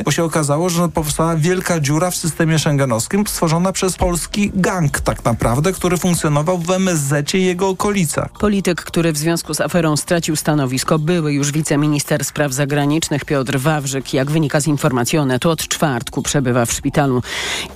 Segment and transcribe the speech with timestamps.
[0.00, 5.00] wojnie, bo się okazało, że powstała wielka dziura w systemie szengenowskim stworzona przez polski gang
[5.00, 8.32] tak naprawdę, który funkcjonował w MSZ i jego okolicach.
[8.32, 14.14] Polityk, który w związku z aferą stracił stanowisko, były już wiceminister spraw zagranicznych Piotr Wawrzyk,
[14.14, 17.22] jak wynika z informacji Onetu, od czwartku przebywa w szpitalu.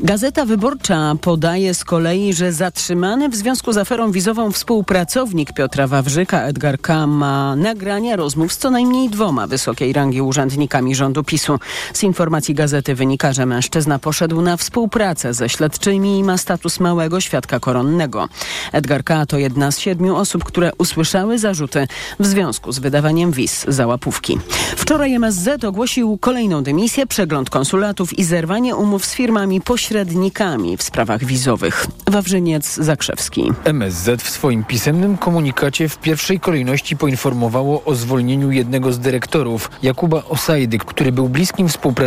[0.01, 6.43] Gazeta Wyborcza podaje z kolei, że zatrzymany w związku z aferą wizową współpracownik Piotra Wawrzyka,
[6.43, 11.59] Edgar K., ma nagrania rozmów z co najmniej dwoma wysokiej rangi urzędnikami rządu PiSu.
[11.93, 17.21] Z informacji gazety wynika, że mężczyzna poszedł na współpracę ze śledczymi i ma status małego
[17.21, 18.29] świadka koronnego.
[18.73, 19.27] Edgar K.
[19.27, 21.87] to jedna z siedmiu osób, które usłyszały zarzuty
[22.21, 24.39] w związku z wydawaniem wiz za łapówki.
[24.77, 31.25] Wczoraj MSZ ogłosił kolejną dymisję, przegląd konsulatów i zerwanie umów z firmami pośrednikami w sprawach
[31.25, 31.87] wizowych.
[32.07, 33.53] Wawrzyniec Zakrzewski.
[33.65, 40.23] MSZ w swoim pisemnym komunikacie w pierwszej kolejności poinformowało o zwolnieniu jednego z dyrektorów, Jakuba
[40.29, 42.04] Osajdy, który był bliskim współpracownikiem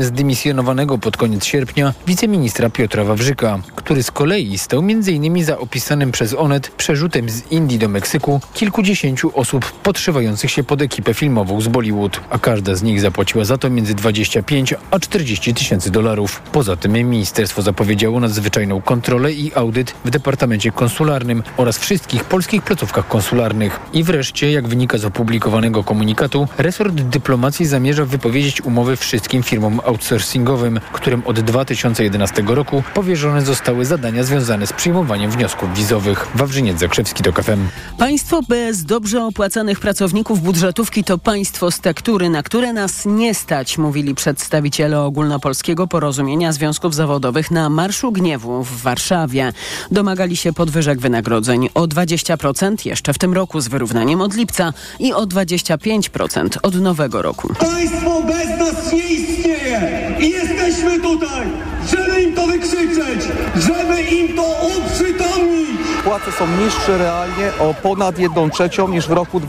[0.00, 5.44] zdymisjonowanego pod koniec sierpnia wiceministra Piotra Wawrzyka, który z kolei stał m.in.
[5.44, 11.14] za opisanym przez Onet przerzutem z Indii do Meksyku kilkudziesięciu osób podszywających się pod ekipę
[11.14, 15.90] filmową z Bollywood, a każda z nich zapłaciła za to między 25 a 40 tysięcy
[15.90, 16.42] dolarów.
[16.52, 23.08] Poza tym ministerstwo zapowiedziało nadzwyczajną kontrolę i audyt w Departamencie Konsularnym oraz wszystkich polskich placówkach
[23.08, 23.80] konsularnych.
[23.92, 30.80] I wreszcie, jak wynika z opublikowanego komunikatu, resort dyplomacji zamierza wypowiedzieć umowy wszystkim firmom outsourcingowym,
[30.92, 36.26] którym od 2011 roku powierzone zostały zadania związane z przyjmowaniem wniosków wizowych.
[36.34, 37.68] Wawrzyniec Zakrzewski to KFM.
[37.98, 43.78] Państwo bez dobrze opłacanych pracowników budżetówki to państwo z tektury, na które nas nie stać,
[43.78, 49.52] mówili przedstawiciele ogólnopolskiego porozumienia związków zawodowych na Marszu Gniewu w Warszawie.
[49.90, 55.12] Domagali się podwyżek wynagrodzeń o 20% jeszcze w tym roku z wyrównaniem od lipca i
[55.12, 57.54] o 25% od nowego roku.
[57.58, 61.46] Państwo bez nas nie istnieje i jesteśmy tutaj,
[61.90, 63.20] żeby im to wykrzyczeć,
[63.56, 64.42] żeby im to
[64.78, 65.70] uprzytomnić.
[66.04, 69.40] Płace są niższe realnie o ponad 1 trzecią niż w roku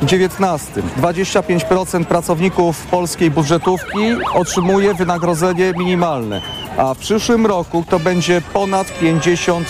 [0.00, 0.82] 2019.
[1.00, 3.98] 25% pracowników polskiej budżetówki
[4.34, 6.40] otrzymuje wynagrodzenie minimalne
[6.76, 9.64] a w przyszłym roku to będzie ponad 50%.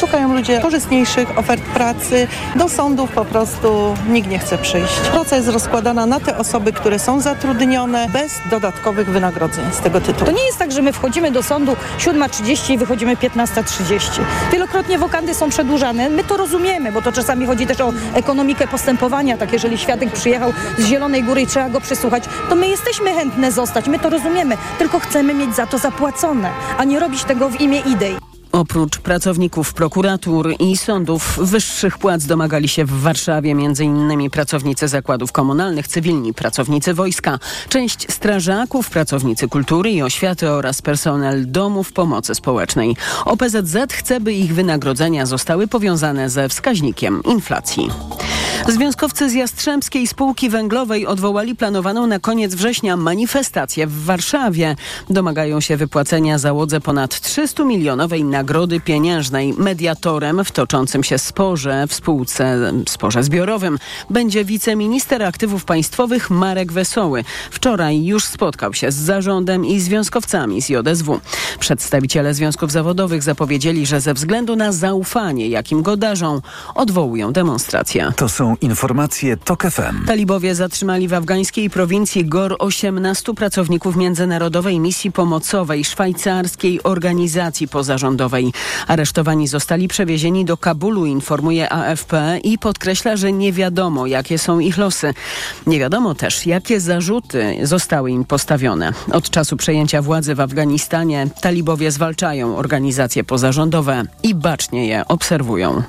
[0.00, 2.28] Szukają ludzie korzystniejszych ofert pracy.
[2.56, 4.94] Do sądów po prostu nikt nie chce przyjść.
[5.12, 10.26] Praca jest rozkładana na te osoby, które są zatrudnione bez dodatkowych wynagrodzeń z tego tytułu.
[10.26, 14.20] To nie jest tak, że my wchodzimy do sądu 7.30 i wychodzimy 15.30.
[14.52, 16.10] Wielokrotnie wokandy są przedłużane.
[16.10, 19.36] My to rozumiemy, bo to czasami chodzi też o ekonomikę postępowania.
[19.36, 23.52] Tak, jeżeli świadek przyjechał z Zielonej Góry i trzeba go przesłuchać, to my jesteśmy chętne
[23.52, 23.88] zostać.
[23.88, 27.80] My to rozumiemy, tylko chcemy mieć za to zapłacone a nie robić tego w imię
[27.80, 28.27] idei.
[28.52, 34.30] Oprócz pracowników prokuratur i sądów wyższych płac domagali się w Warszawie m.in.
[34.30, 37.38] pracownicy zakładów komunalnych, cywilni pracownicy wojska,
[37.68, 42.96] część strażaków, pracownicy kultury i oświaty oraz personel domów pomocy społecznej.
[43.24, 47.88] OPZZ chce, by ich wynagrodzenia zostały powiązane ze wskaźnikiem inflacji.
[48.68, 54.76] Związkowcy z Jastrzębskiej Spółki Węglowej odwołali planowaną na koniec września manifestację w Warszawie.
[55.10, 59.54] Domagają się wypłacenia załodze ponad 300 milionowej nagrody pieniężnej.
[59.58, 63.78] Mediatorem w toczącym się sporze w spółce sporze zbiorowym
[64.10, 67.24] będzie wiceminister aktywów państwowych Marek Wesoły.
[67.50, 71.20] Wczoraj już spotkał się z zarządem i związkowcami z JSW.
[71.60, 76.40] Przedstawiciele związków zawodowych zapowiedzieli, że ze względu na zaufanie, jakim go darzą,
[76.74, 78.12] odwołują demonstrację.
[78.16, 80.06] To są informacje TOK FM.
[80.06, 88.27] Talibowie zatrzymali w afgańskiej prowincji Gor 18 pracowników Międzynarodowej Misji Pomocowej szwajcarskiej organizacji pozarządowej.
[88.86, 94.78] Aresztowani zostali przewiezieni do Kabulu, informuje AFP i podkreśla, że nie wiadomo, jakie są ich
[94.78, 95.14] losy.
[95.66, 98.92] Nie wiadomo też, jakie zarzuty zostały im postawione.
[99.12, 105.82] Od czasu przejęcia władzy w Afganistanie talibowie zwalczają organizacje pozarządowe i bacznie je obserwują.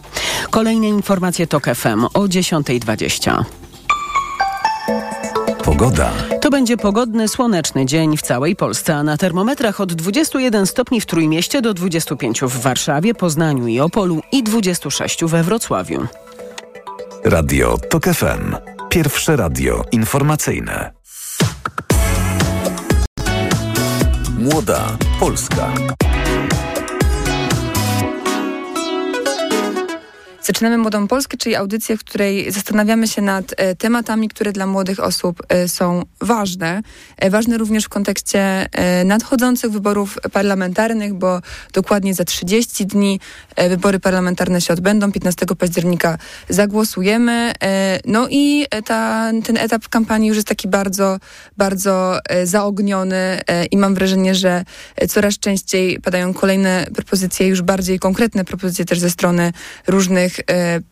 [0.50, 3.69] Kolejne informacje TOK FM o 10.20.
[5.80, 6.12] Pogoda.
[6.42, 11.06] To będzie pogodny, słoneczny dzień w całej Polsce, a na termometrach od 21 stopni w
[11.06, 16.08] Trójmieście do 25 w Warszawie, Poznaniu i Opolu i 26 we Wrocławiu.
[17.24, 18.56] Radio TOK FM.
[18.90, 20.92] Pierwsze radio informacyjne.
[24.38, 25.74] Młoda Polska.
[30.50, 35.00] Zaczynamy Młodą Polskę, czyli audycję, w której zastanawiamy się nad e, tematami, które dla młodych
[35.00, 36.82] osób e, są ważne.
[37.18, 38.70] E, ważne również w kontekście
[39.06, 41.42] nadchodzących wyborów parlamentarnych, bo
[41.74, 43.20] dokładnie za 30 dni
[43.70, 45.12] wybory parlamentarne się odbędą.
[45.12, 46.18] 15 października
[46.50, 47.54] zagłosujemy.
[48.06, 51.18] No i ta, ten etap kampanii już jest taki bardzo,
[51.58, 53.42] bardzo zaogniony
[53.72, 54.66] i mam wrażenie, że
[55.10, 59.54] coraz częściej padają kolejne propozycje, już bardziej konkretne propozycje też ze strony
[59.88, 60.39] różnych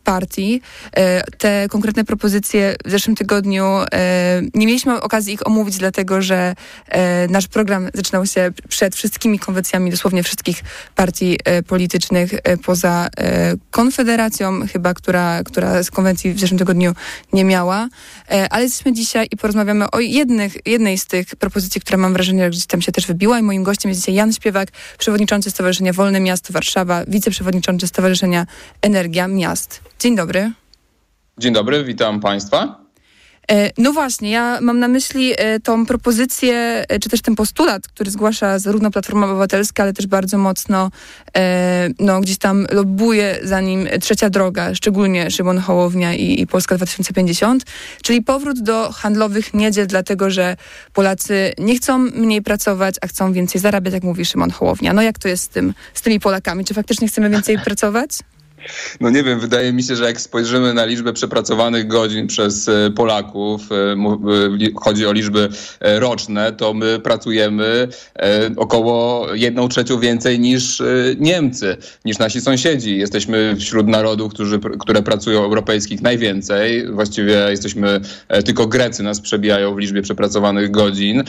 [0.04, 0.62] partii.
[0.98, 6.56] E, te konkretne propozycje w zeszłym tygodniu e, nie mieliśmy okazji ich omówić, dlatego że
[7.30, 10.64] nasz program zaczynał się przed wszystkimi konwencjami dosłownie wszystkich
[10.96, 12.32] partii politycznych
[12.66, 13.10] poza
[13.72, 16.94] Konfederacją, chyba, która, która z konwencji w zeszłym tygodniu
[17.34, 17.90] nie miała.
[18.50, 22.50] Ale jesteśmy dzisiaj i porozmawiamy o jednych, jednej z tych propozycji, która mam wrażenie, że
[22.50, 26.20] gdzieś tam się też wybiła i moim gościem jest dzisiaj Jan Śpiewak, przewodniczący Stowarzyszenia Wolne
[26.20, 28.46] Miasto Warszawa, wiceprzewodniczący Stowarzyszenia
[28.82, 29.82] Energia Miast.
[30.00, 30.52] Dzień dobry.
[31.38, 32.88] Dzień dobry, witam Państwa.
[33.52, 37.88] E, no właśnie, ja mam na myśli e, tą propozycję, e, czy też ten postulat,
[37.88, 40.92] który zgłasza zarówno Platforma Obywatelska, ale też bardzo mocno
[42.00, 47.64] no, gdzieś tam lobbuje za nim trzecia droga, szczególnie Szymon Hołownia i, i Polska 2050,
[48.02, 50.58] czyli powrót do handlowych niedziel, dlatego że
[50.94, 54.94] Polacy nie chcą mniej pracować, a chcą więcej zarabiać, jak mówi Szymon Hołownia.
[54.94, 56.66] No jak to jest z, tym, z tymi Polakami?
[56.66, 58.10] Czy faktycznie chcemy więcej pracować?
[59.02, 62.92] No nie wiem, wydaje mi się, że jak spojrzymy na liczbę przepracowanych godzin przez e,
[62.96, 63.96] Polaków, e, e,
[64.76, 65.50] chodzi o liczby
[65.82, 67.88] roczne, to my pracujemy
[68.56, 70.82] około jedną trzecią więcej niż
[71.20, 72.98] Niemcy, niż nasi sąsiedzi.
[72.98, 76.92] Jesteśmy wśród narodów, którzy, które pracują europejskich najwięcej.
[76.92, 78.02] Właściwie jesteśmy,
[78.46, 81.24] tylko Grecy nas przebijają w liczbie przepracowanych godzin.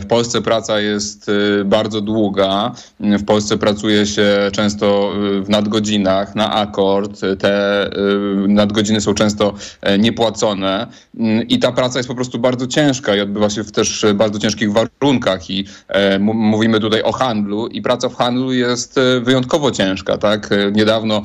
[0.00, 1.30] W Polsce praca jest
[1.64, 2.72] bardzo długa.
[3.00, 5.12] W Polsce pracuje się często
[5.42, 10.86] w nadgodzinach, na akord rekord, te y, nadgodziny są często e, niepłacone
[11.18, 14.38] mm, i ta praca jest po prostu bardzo ciężka i odbywa się w też bardzo
[14.38, 19.70] ciężkich warunkach i e, mówimy tutaj o handlu i praca w handlu jest e, wyjątkowo
[19.70, 20.50] ciężka, tak?
[20.72, 21.22] Niedawno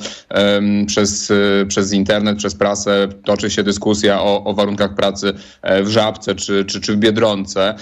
[0.87, 1.33] przez,
[1.67, 5.33] przez internet, przez prasę toczy się dyskusja o, o warunkach pracy
[5.83, 7.75] w Żabce czy, czy, czy w Biedronce,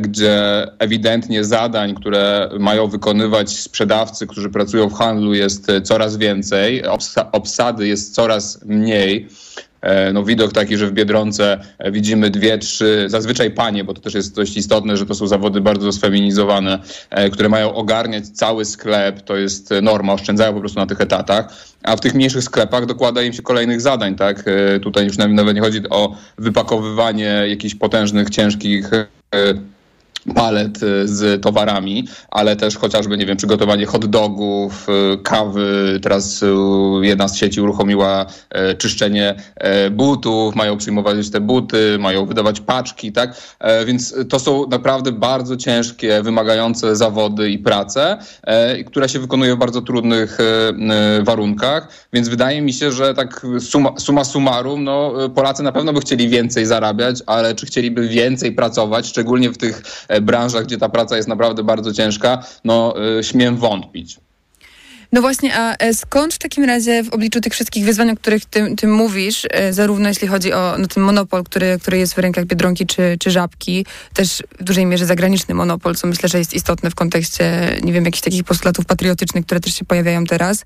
[0.00, 6.82] gdzie ewidentnie zadań, które mają wykonywać sprzedawcy, którzy pracują w handlu jest coraz więcej
[7.32, 9.28] obsady jest coraz mniej.
[9.80, 14.00] E, no, widok taki, że w Biedronce e, widzimy dwie, trzy, zazwyczaj panie, bo to
[14.00, 16.78] też jest dość istotne, że to są zawody bardzo sfeminizowane,
[17.10, 21.54] e, które mają ogarniać cały sklep, to jest norma, oszczędzają po prostu na tych etatach,
[21.82, 24.44] a w tych mniejszych sklepach dokłada im się kolejnych zadań, tak?
[24.82, 28.90] Tutaj już nawet nie chodzi o wypakowywanie jakichś potężnych, ciężkich
[30.34, 36.00] palet y, z towarami, ale też chociażby, nie wiem, przygotowanie hot dogów, y, kawy.
[36.02, 36.46] Teraz y,
[37.02, 38.26] jedna z sieci uruchomiła
[38.78, 39.34] czyszczenie
[39.90, 43.36] butów, mają przyjmować te buty, mają wydawać paczki, tak?
[43.60, 49.54] E, więc to są naprawdę bardzo ciężkie, wymagające zawody i prace, e, które się wykonuje
[49.54, 50.38] w bardzo trudnych
[51.22, 56.00] warunkach, więc wydaje mi się, że tak suma, suma summarum, no Polacy na pewno by
[56.00, 60.88] chcieli więcej zarabiać, ale czy chcieliby więcej pracować, szczególnie w tych e, branżach, gdzie ta
[60.88, 64.20] praca jest naprawdę bardzo ciężka, no y, śmiem wątpić.
[65.12, 68.44] No właśnie, a e, skąd w takim razie w obliczu tych wszystkich wyzwań, o których
[68.44, 72.18] ty, ty mówisz, e, zarówno jeśli chodzi o no, ten monopol, który, który jest w
[72.18, 76.54] rękach Biedronki czy, czy Żabki, też w dużej mierze zagraniczny monopol, co myślę, że jest
[76.54, 80.64] istotne w kontekście, nie wiem, jakichś takich postulatów patriotycznych, które też się pojawiają teraz,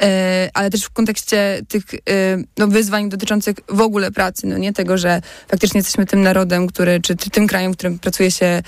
[0.00, 1.84] e, ale też w kontekście tych
[2.58, 7.00] no, wyzwań dotyczących w ogóle pracy, no nie tego, że faktycznie jesteśmy tym narodem, który,
[7.00, 8.62] czy, tym krajem, w którym pracuje się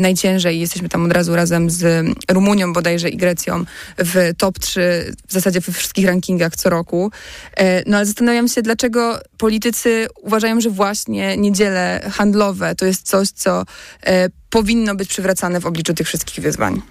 [0.00, 0.56] najciężej.
[0.56, 3.64] I jesteśmy tam od razu razem z Rumunią bodajże i Grecją
[3.98, 7.10] w top 3 w zasadzie we wszystkich rankingach co roku.
[7.56, 13.28] E, no ale zastanawiam się, dlaczego politycy uważają, że właśnie niedziele handlowe to jest coś,
[13.28, 13.64] co
[14.06, 16.82] e, powinno być przywracane w obliczu tych wszystkich wyzwań.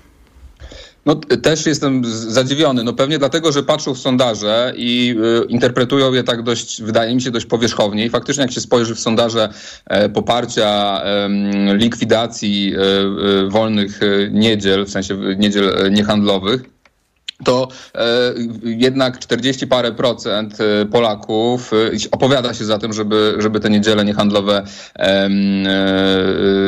[1.08, 2.84] No, też jestem zadziwiony.
[2.84, 7.22] No pewnie dlatego, że patrzą w sondaże i y, interpretują je tak dość, wydaje mi
[7.22, 8.06] się, dość powierzchownie.
[8.06, 9.50] I faktycznie jak się spojrzy w sondaże
[9.86, 11.30] e, poparcia e,
[11.76, 14.00] likwidacji e, e wolnych
[14.32, 16.62] niedziel, w sensie niedziel niehandlowych,
[17.44, 23.60] to e, jednak 40 parę procent e, Polaków e, opowiada się za tym, żeby, żeby
[23.60, 24.63] te niedziele niehandlowe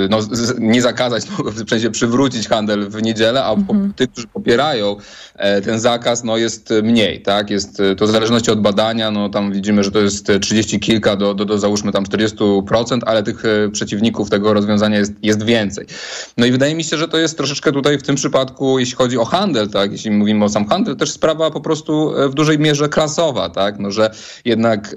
[0.09, 0.19] no,
[0.59, 3.93] nie zakazać, no, w sensie przywrócić handel w niedzielę, a mhm.
[3.93, 4.95] tych, którzy popierają
[5.65, 7.49] ten zakaz, no jest mniej, tak?
[7.49, 11.33] Jest, to w zależności od badania, no tam widzimy, że to jest 30 kilka do,
[11.33, 15.85] do, do załóżmy tam 40%, ale tych przeciwników tego rozwiązania jest, jest więcej.
[16.38, 19.17] No i wydaje mi się, że to jest troszeczkę tutaj w tym przypadku, jeśli chodzi
[19.17, 19.91] o handel, tak?
[19.91, 23.80] Jeśli mówimy o tam handel, też sprawa po prostu w dużej mierze klasowa, tak?
[23.80, 24.12] No, że
[24.46, 24.96] jednak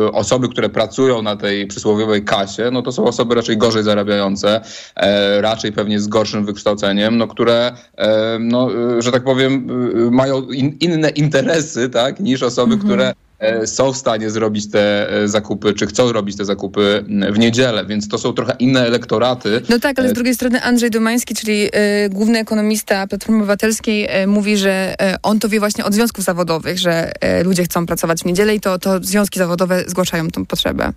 [0.00, 4.60] e, osoby, które pracują na tej przysłowiowej kasie, no to są osoby raczej gorzej zarabiające,
[4.96, 9.66] e, raczej pewnie z gorszym wykształceniem, no które, e, no, że tak powiem,
[10.10, 12.20] mają in, inne interesy, tak?
[12.20, 12.88] Niż osoby, mhm.
[12.88, 13.23] które E,
[13.66, 18.08] są w stanie zrobić te e, zakupy, czy chcą robić te zakupy w niedzielę, więc
[18.08, 19.62] to są trochę inne elektoraty.
[19.68, 21.68] No tak, ale z e, drugiej strony Andrzej Domański, czyli
[22.10, 27.12] główny ekonomista Platformy Obywatelskiej, mówi, że on to wie właśnie od związków zawodowych, że
[27.44, 30.92] ludzie chcą pracować w niedzielę i to, to związki zawodowe zgłaszają tą potrzebę.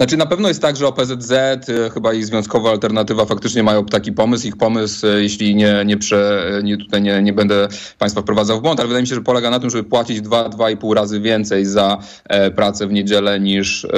[0.00, 1.32] Znaczy na pewno jest tak, że OPZZ,
[1.68, 4.46] y, chyba i Związkowa Alternatywa faktycznie mają taki pomysł.
[4.46, 8.62] Ich pomysł, y, jeśli nie, nie, prze, nie tutaj nie, nie będę Państwa wprowadzał w
[8.62, 11.98] błąd, ale wydaje mi się, że polega na tym, żeby płacić 2-2,5 razy więcej za
[12.24, 13.88] e, pracę w niedzielę niż, e,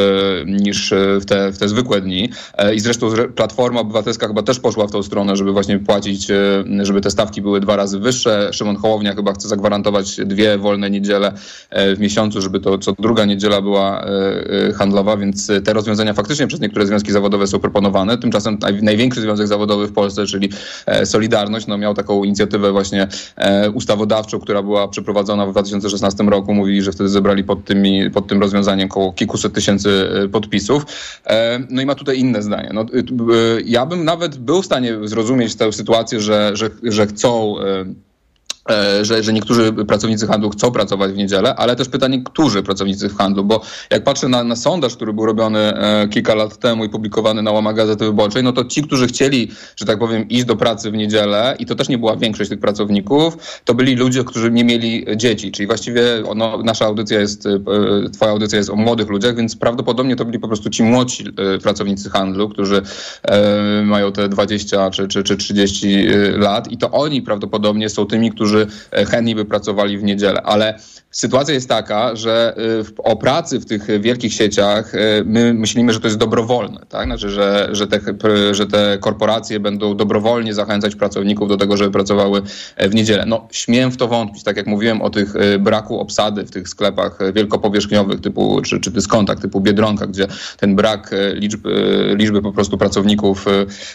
[0.46, 2.30] niż e, w, te, w te zwykłe dni.
[2.74, 3.06] I zresztą
[3.36, 6.26] Platforma Obywatelska chyba też poszła w tą stronę, żeby właśnie płacić,
[6.82, 8.52] żeby te stawki były dwa razy wyższe.
[8.52, 11.32] Szymon Hołownia chyba chce zagwarantować dwie wolne niedziele
[11.70, 14.04] w miesiącu, żeby to co druga niedziela była
[14.74, 18.18] handlowa, więc te rozwiązania rozwiązania faktycznie przez niektóre związki zawodowe są proponowane.
[18.18, 20.48] Tymczasem największy związek zawodowy w Polsce, czyli
[20.86, 26.54] e, Solidarność, no miał taką inicjatywę właśnie e, ustawodawczą, która była przeprowadzona w 2016 roku.
[26.54, 30.86] Mówili, że wtedy zebrali pod, tymi, pod tym rozwiązaniem około kilkuset tysięcy e, podpisów.
[31.70, 32.70] No i ma tutaj inne zdanie.
[32.74, 32.86] No,
[33.64, 37.54] ja bym nawet był w stanie zrozumieć tę sytuację, że, że, że chcą
[39.02, 43.16] że, że niektórzy pracownicy handlu chcą pracować w niedzielę, ale też pytanie, którzy pracownicy w
[43.16, 46.88] handlu, bo jak patrzę na, na sondaż, który był robiony e, kilka lat temu i
[46.88, 50.56] publikowany na łamach Gazety Wyborczej, no to ci, którzy chcieli, że tak powiem, iść do
[50.56, 54.50] pracy w niedzielę i to też nie była większość tych pracowników, to byli ludzie, którzy
[54.50, 56.02] nie mieli dzieci, czyli właściwie
[56.36, 57.60] no, nasza audycja jest, e,
[58.12, 61.24] twoja audycja jest o młodych ludziach, więc prawdopodobnie to byli po prostu ci młodsi
[61.62, 62.82] pracownicy handlu, którzy
[63.84, 66.72] mają te 20 czy, czy, czy 30 lat.
[66.72, 70.42] I to oni prawdopodobnie są tymi, którzy którzy e, chętnie by pracowali w niedzielę.
[70.42, 70.78] Ale
[71.10, 72.54] sytuacja jest taka, że
[72.90, 76.80] y, o pracy w tych wielkich sieciach y, my myślimy, że to jest dobrowolne.
[76.88, 77.06] Tak?
[77.06, 78.00] Znaczy, że, że, te,
[78.50, 82.42] że te korporacje będą dobrowolnie zachęcać pracowników do tego, żeby pracowały
[82.76, 83.24] e, w niedzielę.
[83.26, 84.42] No, śmiem w to wątpić.
[84.42, 89.40] Tak jak mówiłem o tych braku obsady w tych sklepach wielkopowierzchniowych typu, czy, czy dyskontach
[89.40, 93.46] typu Biedronka, gdzie ten brak liczby, liczby po prostu pracowników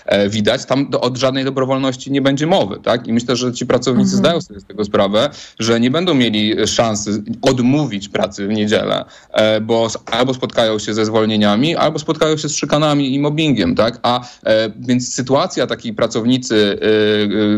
[0.05, 2.79] e, widać, tam od żadnej dobrowolności nie będzie mowy.
[2.83, 3.07] Tak?
[3.07, 4.17] I myślę, że ci pracownicy mhm.
[4.17, 9.61] zdają sobie z tego sprawę, że nie będą mieli szansy odmówić pracy w niedzielę, e,
[9.61, 13.99] bo albo spotkają się ze zwolnieniami, albo spotkają się z szykanami i mobbingiem, tak?
[14.03, 16.79] A e, więc sytuacja takiej pracownicy,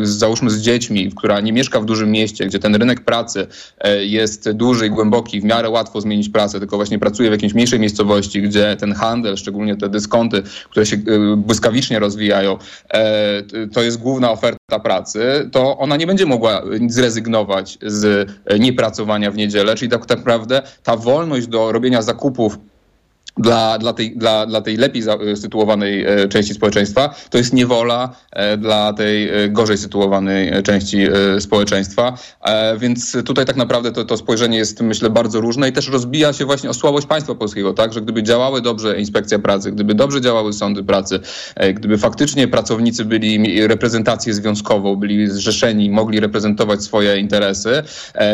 [0.02, 3.48] e, załóżmy z dziećmi, która nie mieszka w dużym mieście, gdzie ten rynek pracy
[4.00, 7.80] jest duży i głęboki, w miarę łatwo zmienić pracę, tylko właśnie pracuje w jakiejś mniejszej
[7.80, 10.98] miejscowości, gdzie ten handel, szczególnie te dyskonty, które się
[11.38, 12.58] błyskawicznie rozwijają,
[13.74, 19.76] to jest główna oferta pracy, to ona nie będzie mogła zrezygnować z niepracowania w niedzielę,
[19.76, 22.58] czyli tak naprawdę ta wolność do robienia zakupów
[23.40, 25.04] dla, dla, tej, dla, dla tej lepiej
[25.36, 30.98] sytuowanej e, części społeczeństwa, to jest niewola e, dla tej e, gorzej sytuowanej części
[31.40, 32.18] społeczeństwa.
[32.78, 36.46] Więc tutaj tak naprawdę to, to spojrzenie jest, myślę, bardzo różne i też rozbija się
[36.46, 40.54] właśnie o słabość państwa polskiego, tak, że gdyby działały dobrze inspekcja pracy, gdyby dobrze działały
[40.54, 41.20] sądy pracy,
[41.74, 47.84] gdyby faktycznie pracownicy byli reprezentację związkową, byli zrzeszeni, mogli reprezentować swoje interesy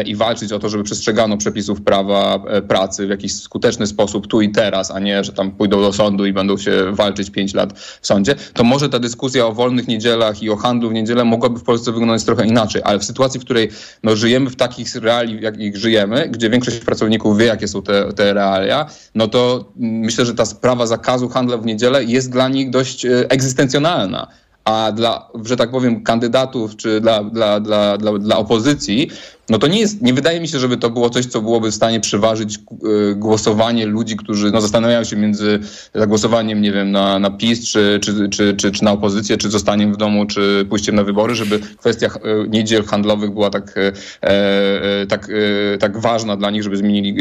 [0.06, 4.52] i walczyć o to, żeby przestrzegano przepisów prawa pracy w jakiś skuteczny sposób tu i
[4.52, 8.08] teraz, a nie, że tam pójdą do sądu i będą się walczyć 5 lat w
[8.08, 11.64] sądzie, to może ta dyskusja o wolnych niedzielach i o handlu w niedzielę mogłaby w
[11.64, 12.82] Polsce wyglądać trochę inaczej.
[12.86, 13.70] Ale w sytuacji, w której
[14.04, 18.34] no, żyjemy w takich realiach, jakich żyjemy, gdzie większość pracowników wie, jakie są te, te
[18.34, 18.86] realia,
[19.16, 23.30] no to myślę, że ta sprawa zakazu handlu w niedzielę jest dla nich dość e,
[23.30, 24.28] egzystencjonalna
[24.66, 29.10] a dla, że tak powiem, kandydatów czy dla, dla, dla, dla, dla opozycji,
[29.50, 31.76] no to nie jest, nie wydaje mi się, żeby to było coś, co byłoby w
[31.76, 35.60] stanie przeważyć e, głosowanie ludzi, którzy no, zastanawiają się między
[35.96, 39.94] zagłosowaniem, nie wiem, na, na PiS, czy, czy, czy, czy, czy na opozycję, czy zostaniem
[39.94, 45.08] w domu, czy pójściem na wybory, żeby kwestia e, niedziel handlowych była tak, e, e,
[45.08, 45.32] tak,
[45.80, 47.18] tak ważna dla nich, żeby zmienili,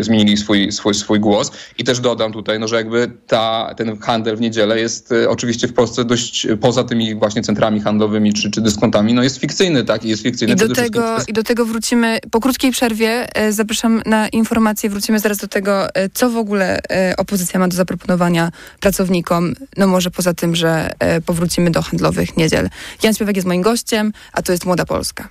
[0.00, 1.52] zmienili swój, swój, swój głos.
[1.78, 5.72] I też dodam tutaj, no, że jakby ta, ten handel w niedzielę jest oczywiście w
[5.72, 10.04] Polsce dość, poza tymi właśnie centrami handlowymi, czy, czy dyskontami, no jest fikcyjny, tak?
[10.04, 13.36] I jest fikcyjny I do tego, i do tego tego wrócimy po krótkiej przerwie.
[13.36, 14.90] E, zapraszam na informacje.
[14.90, 19.54] Wrócimy zaraz do tego, e, co w ogóle e, opozycja ma do zaproponowania pracownikom.
[19.76, 20.92] No może poza tym, że
[21.26, 22.68] powrócimy do handlowych niedziel.
[23.02, 25.28] Jan Śpiewek jest moim gościem, a to jest Młoda Polska.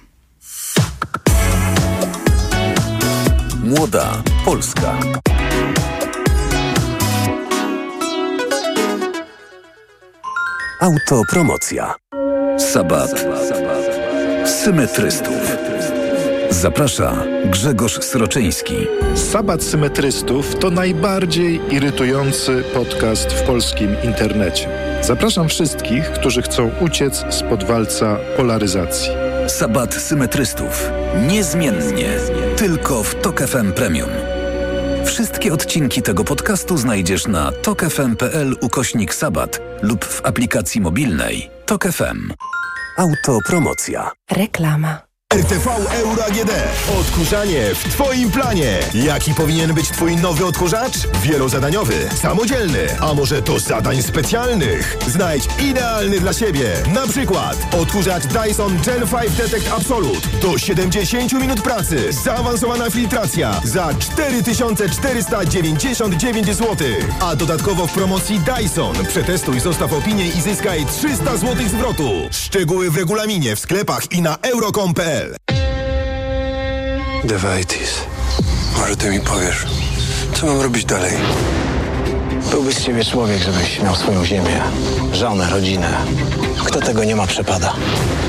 [3.64, 5.00] Młoda Polska.
[10.82, 11.96] Autopromocja.
[12.58, 13.26] Sabat.
[14.46, 15.95] symetrystów.
[16.62, 18.76] Zaprasza Grzegorz Sroczyński.
[19.16, 24.70] Sabat Symetrystów to najbardziej irytujący podcast w polskim internecie.
[25.02, 29.12] Zapraszam wszystkich, którzy chcą uciec spod walca polaryzacji.
[29.48, 30.92] Sabat Symetrystów.
[31.28, 32.10] Niezmiennie.
[32.58, 34.10] Tylko w Tok FM Premium.
[35.06, 42.34] Wszystkie odcinki tego podcastu znajdziesz na tokefm.pl ukośnik sabat lub w aplikacji mobilnej Tok FM.
[42.98, 44.12] Autopromocja.
[44.32, 45.15] Reklama.
[45.36, 46.52] RTV Euro AGD.
[47.00, 48.80] Odkurzanie w Twoim planie.
[48.94, 50.94] Jaki powinien być Twój nowy odkurzacz?
[51.24, 54.98] Wielozadaniowy, samodzielny, a może to zadań specjalnych?
[55.08, 56.74] Znajdź idealny dla siebie.
[56.94, 60.28] Na przykład odkurzacz Dyson Gen 5 Detect Absolute.
[60.42, 62.14] Do 70 minut pracy.
[62.14, 66.76] Zaawansowana filtracja za 4499 zł.
[67.20, 68.96] A dodatkowo w promocji Dyson.
[69.08, 72.12] Przetestuj, zostaw opinię i zyskaj 300 zł zwrotu.
[72.32, 75.25] Szczegóły w regulaminie w sklepach i na euro.com.pl
[77.26, 78.02] Dewaitis.
[78.78, 79.66] Może ty mi powiesz,
[80.34, 81.14] co mam robić dalej?
[82.52, 84.62] Byłby z ciebie człowiek, żebyś miał swoją ziemię,
[85.14, 85.90] żonę, rodzinę.
[86.66, 87.74] Kto tego nie ma, przepada.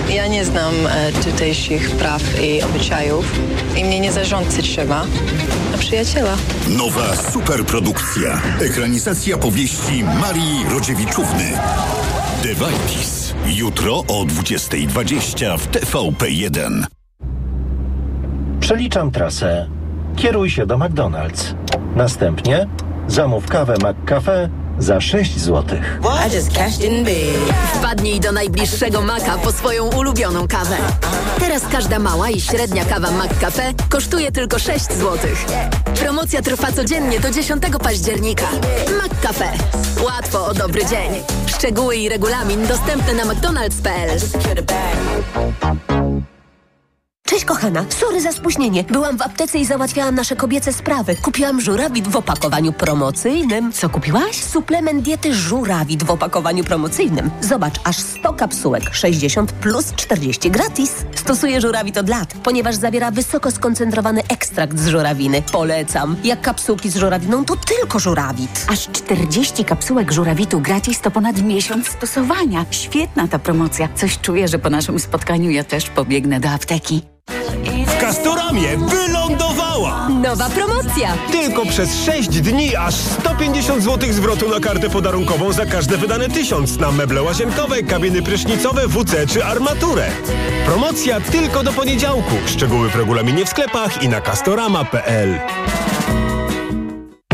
[0.08, 3.32] Ja nie znam e, tutejszych praw i obyczajów
[3.76, 5.04] i mnie nie zarządzać trzeba
[5.72, 6.36] na przyjaciela.
[6.68, 8.42] Nowa superprodukcja.
[8.60, 11.58] Ekranizacja powieści Marii Rodziewiczówny.
[12.42, 13.34] Dewaitis.
[13.46, 16.95] Jutro o 20.20 w TVP1.
[18.66, 19.68] Przeliczam trasę.
[20.16, 21.54] Kieruj się do McDonald's.
[21.96, 22.66] Następnie
[23.08, 25.78] zamów kawę McCafe za 6 zł.
[27.74, 30.76] Wpadnij do najbliższego Maka po swoją ulubioną kawę.
[31.40, 35.18] Teraz każda mała i średnia kawa McCafe kosztuje tylko 6 zł.
[36.00, 38.46] Promocja trwa codziennie do 10 października.
[39.04, 39.52] McCafe.
[40.04, 41.10] Łatwo o dobry dzień.
[41.46, 44.18] Szczegóły i regulamin dostępne na mcdonalds.pl.
[47.36, 48.84] Cześć kochana, sorry za spóźnienie.
[48.84, 51.16] Byłam w aptece i załatwiałam nasze kobiece sprawy.
[51.16, 53.72] Kupiłam żurawit w opakowaniu promocyjnym.
[53.72, 54.44] Co kupiłaś?
[54.44, 57.30] Suplement diety żurawit w opakowaniu promocyjnym.
[57.40, 60.92] Zobacz, aż 100 kapsułek, 60 plus 40 gratis.
[61.14, 65.42] Stosuję żurawit od lat, ponieważ zawiera wysoko skoncentrowany ekstrakt z żurawiny.
[65.52, 66.16] Polecam.
[66.24, 68.66] Jak kapsułki z żurawiną, to tylko żurawit.
[68.68, 72.66] Aż 40 kapsułek żurawitu gratis to ponad miesiąc stosowania.
[72.70, 73.88] Świetna ta promocja.
[73.94, 77.15] Coś czuję, że po naszym spotkaniu ja też pobiegnę do apteki.
[77.86, 80.08] W Castoramie wylądowała!
[80.08, 81.14] Nowa promocja!
[81.32, 86.78] Tylko przez 6 dni aż 150 zł zwrotu na kartę podarunkową za każde wydane tysiąc
[86.78, 90.06] na meble łazienkowe, kabiny prysznicowe, WC czy armaturę.
[90.66, 92.34] Promocja tylko do poniedziałku.
[92.46, 95.38] Szczegóły w regulaminie w sklepach i na castorama.pl.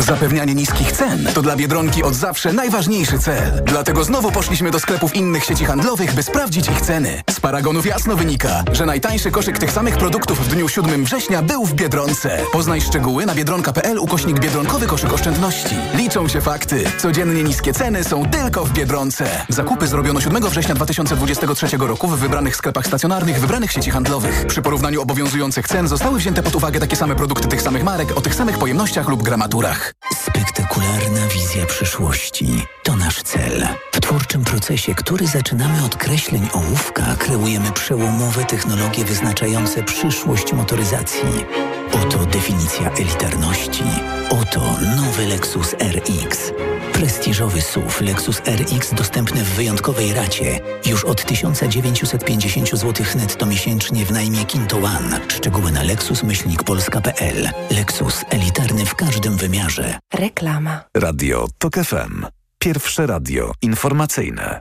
[0.07, 3.63] Zapewnianie niskich cen to dla Biedronki od zawsze najważniejszy cel.
[3.65, 7.23] Dlatego znowu poszliśmy do sklepów innych sieci handlowych, by sprawdzić ich ceny.
[7.31, 11.65] Z paragonów jasno wynika, że najtańszy koszyk tych samych produktów w dniu 7 września był
[11.65, 12.39] w Biedronce.
[12.53, 15.77] Poznaj szczegóły na biedronka.pl ukośnik Biedronkowy koszyk oszczędności.
[15.95, 16.85] Liczą się fakty.
[16.99, 19.45] Codziennie niskie ceny są tylko w Biedronce.
[19.49, 24.47] Zakupy zrobiono 7 września 2023 roku w wybranych sklepach stacjonarnych wybranych sieci handlowych.
[24.47, 28.21] Przy porównaniu obowiązujących cen zostały wzięte pod uwagę takie same produkty tych samych marek o
[28.21, 29.93] tych samych pojemnościach lub gramaturach.
[30.11, 32.47] Spektakularna wizja przyszłości
[32.83, 33.67] to nasz cel.
[33.93, 41.45] W twórczym procesie, który zaczynamy od kreśleń ołówka, kreujemy przełomowe technologie wyznaczające przyszłość motoryzacji.
[41.93, 43.85] Oto definicja elitarności.
[44.31, 44.61] Oto
[44.97, 46.53] nowy Lexus RX.
[46.93, 50.61] Prestiżowy SUV Lexus RX dostępny w wyjątkowej racie.
[50.87, 55.21] Już od 1950 zł netto miesięcznie w najmie Kinto One.
[55.29, 57.51] Szczegóły na lexus-polska.pl.
[57.71, 59.99] Lexus elitarny w każdym wymiarze.
[60.15, 60.85] Reklama.
[60.97, 62.27] Radio TOK FM.
[62.59, 64.61] Pierwsze radio informacyjne.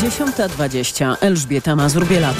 [0.00, 1.16] Dziesiąta dwadzieścia.
[1.20, 2.36] Elżbieta Mazur-Bielat.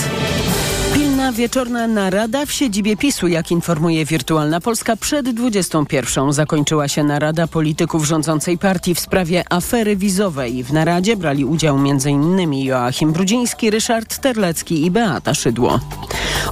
[1.24, 6.32] Pilna wieczorna narada w siedzibie PiSu, jak informuje Wirtualna Polska, przed 21.
[6.32, 10.64] zakończyła się narada polityków rządzącej partii w sprawie afery wizowej.
[10.64, 12.52] W naradzie brali udział m.in.
[12.52, 15.80] Joachim Brudziński, Ryszard Terlecki i Beata Szydło.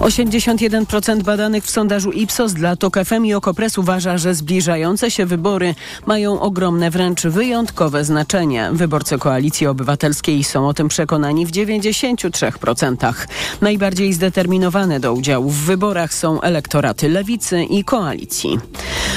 [0.00, 5.74] 81% badanych w sondażu Ipsos dla TOK FM i Okopres uważa, że zbliżające się wybory
[6.06, 8.70] mają ogromne, wręcz wyjątkowe znaczenie.
[8.72, 13.14] Wyborcy Koalicji Obywatelskiej są o tym przekonani w 93%.
[13.60, 14.12] Najbardziej
[15.00, 18.58] do udziału w wyborach są elektoraty lewicy i koalicji.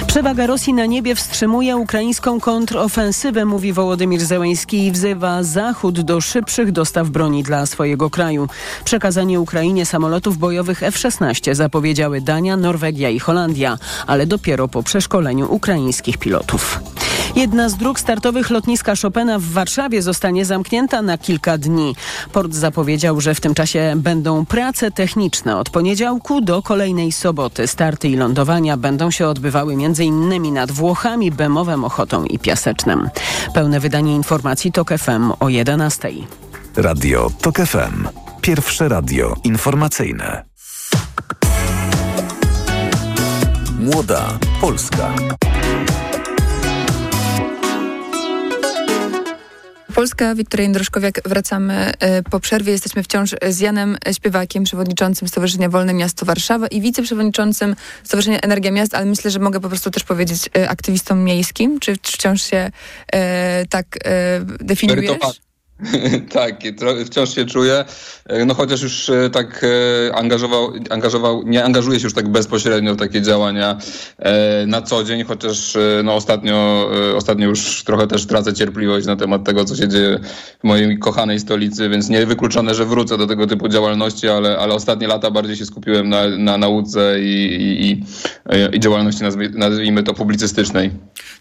[0.08, 6.72] Przewaga Rosji na niebie wstrzymuje ukraińską kontrofensywę, mówi Wołodymir Zełenski i wzywa Zachód do szybszych
[6.72, 8.48] dostaw broni dla swojego kraju.
[8.86, 16.18] Przekazanie Ukrainie samolotów bojowych F-16 zapowiedziały Dania, Norwegia i Holandia, ale dopiero po przeszkoleniu ukraińskich
[16.18, 16.80] pilotów.
[17.36, 21.96] Jedna z dróg startowych lotniska Chopina w Warszawie zostanie zamknięta na kilka dni.
[22.32, 27.67] Port zapowiedział, że w tym czasie będą prace techniczne od poniedziałku do kolejnej soboty.
[27.67, 30.54] Starty i lądowania będą się odbywały m.in.
[30.54, 33.10] nad Włochami, Bemowem, Ochotą i Piasecznem.
[33.54, 36.12] Pełne wydanie informacji TOK FM o 11.
[36.76, 38.08] Radio TOK FM.
[38.41, 40.45] Pierwsze radio informacyjne.
[43.80, 45.13] Młoda Polska.
[49.96, 51.22] Polska, Wiktoria Jędroszkowiak.
[51.26, 52.72] Wracamy e, po przerwie.
[52.72, 58.96] Jesteśmy wciąż z Janem Śpiewakiem, przewodniczącym Stowarzyszenia Wolne Miasto Warszawa i wiceprzewodniczącym Stowarzyszenia Energia Miast,
[58.96, 61.80] ale myślę, że mogę po prostu też powiedzieć e, aktywistą miejskim.
[61.80, 62.72] Czy, czy wciąż się
[63.14, 65.42] e, tak e, definiujesz?
[66.34, 66.56] tak,
[67.06, 67.86] wciąż się czuję,
[68.46, 69.66] no chociaż już e, tak
[70.10, 73.78] e, angażował, angażował, nie angażuję się już tak bezpośrednio w takie działania
[74.20, 79.44] e, na co dzień, chociaż no ostatnio, ostatnio już trochę też tracę cierpliwość na temat
[79.44, 80.20] tego, co się dzieje
[80.60, 84.74] w mojej kochanej stolicy, więc nie wykluczone, że wrócę do tego typu działalności, ale, ale
[84.74, 88.04] ostatnie lata bardziej się skupiłem na, na nauce i, i, i,
[88.74, 90.92] i działalności, nazwijmy to, publicystycznej.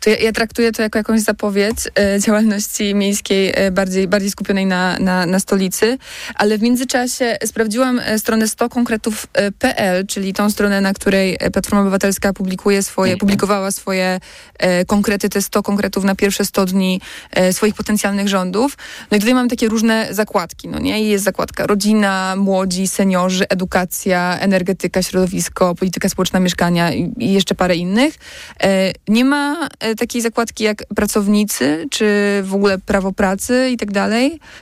[0.01, 1.77] To ja, ja, traktuję to jako jakąś zapowiedź
[2.19, 5.99] działalności miejskiej bardziej, bardziej bardziej skupionej na, na, na stolicy,
[6.35, 12.33] ale w międzyczasie sprawdziłam e, stronę 100konkretów.pl, czyli tą stronę, na której e, Platforma Obywatelska
[12.33, 13.21] publikuje swoje, mhm.
[13.21, 14.21] publikowała swoje
[14.59, 18.77] e, konkrety, te 100 konkretów na pierwsze 100 dni e, swoich potencjalnych rządów.
[19.11, 21.05] No i tutaj mamy takie różne zakładki, no nie?
[21.05, 27.77] I jest zakładka rodzina, młodzi, seniorzy, edukacja, energetyka, środowisko, polityka społeczna mieszkania i, jeszcze parę
[27.77, 28.15] innych.
[28.63, 32.05] E, nie ma e, takiej zakładki jak pracownicy, czy
[32.43, 34.14] w ogóle prawo pracy i tak dalej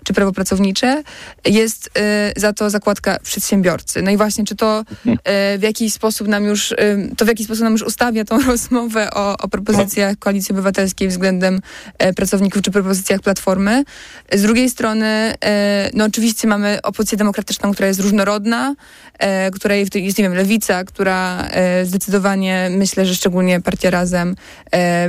[0.04, 1.02] czy prawo pracownicze,
[1.44, 1.90] jest
[2.36, 4.02] y, za to zakładka przedsiębiorcy.
[4.02, 6.76] No i właśnie, czy to y, w jakiś sposób nam już, y,
[7.16, 11.60] to w jakiś sposób nam już ustawia tą rozmowę o, o propozycjach Koalicji Obywatelskiej względem
[12.16, 13.84] pracowników, czy propozycjach Platformy.
[14.32, 15.34] Z drugiej strony,
[15.94, 18.74] no oczywiście mamy opozycję demokratyczną, która jest różnorodna,
[19.52, 21.48] której jest, nie wiem, lewica, która
[21.84, 24.36] zdecydowanie, myślę, że szczególnie partia Razem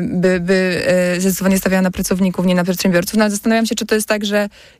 [0.01, 0.86] by, by
[1.19, 3.17] zdecydowanie stawiała na pracowników, nie na przedsiębiorców.
[3.17, 4.33] No ale zastanawiam się, czy to jest tak, że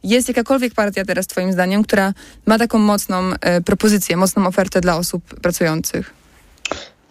[0.04, 2.14] jest jakakolwiek partia teraz, Twoim zdaniem, która
[2.46, 6.24] ma taką mocną e, propozycję, mocną ofertę dla osób pracujących?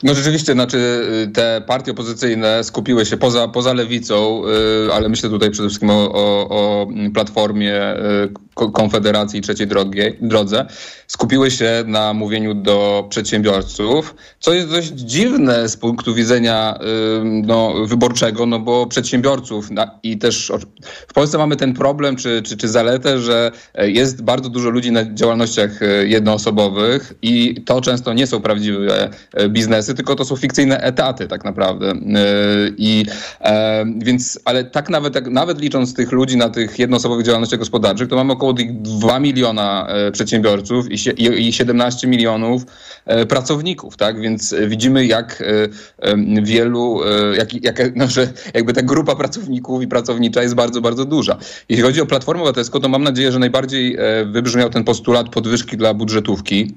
[0.03, 0.79] No rzeczywiście, znaczy
[1.29, 4.43] y, te partie opozycyjne skupiły się poza, poza lewicą,
[4.89, 10.01] y, ale myślę tutaj przede wszystkim o, o, o Platformie, y, Konfederacji i Trzeciej drogi,
[10.21, 10.67] Drodze,
[11.07, 16.79] skupiły się na mówieniu do przedsiębiorców, co jest dość dziwne z punktu widzenia
[17.25, 19.69] no, wyborczego, no bo przedsiębiorców
[20.03, 20.53] i też
[21.09, 25.15] w Polsce mamy ten problem, czy, czy, czy zaletę, że jest bardzo dużo ludzi na
[25.15, 29.11] działalnościach jednoosobowych i to często nie są prawdziwe
[29.49, 31.91] biznesy, tylko to są fikcyjne etaty tak naprawdę.
[31.91, 31.95] E,
[32.77, 33.07] I
[33.41, 38.17] e, więc, ale tak nawet, nawet licząc tych ludzi na tych jednoosobowych działalnościach gospodarczych, to
[38.17, 42.63] mamy około 2 miliona e, przedsiębiorców i, i 17 milionów
[43.29, 44.21] pracowników, tak?
[44.21, 45.43] Więc widzimy, jak
[46.43, 47.01] wielu,
[47.37, 51.39] jak, jak, no, że jakby ta grupa pracowników i pracownicza jest bardzo, bardzo duża.
[51.69, 55.95] Jeśli chodzi o Platformę Obywatelską, to mam nadzieję, że najbardziej wybrzmiał ten postulat podwyżki dla
[55.95, 56.75] budżetówki.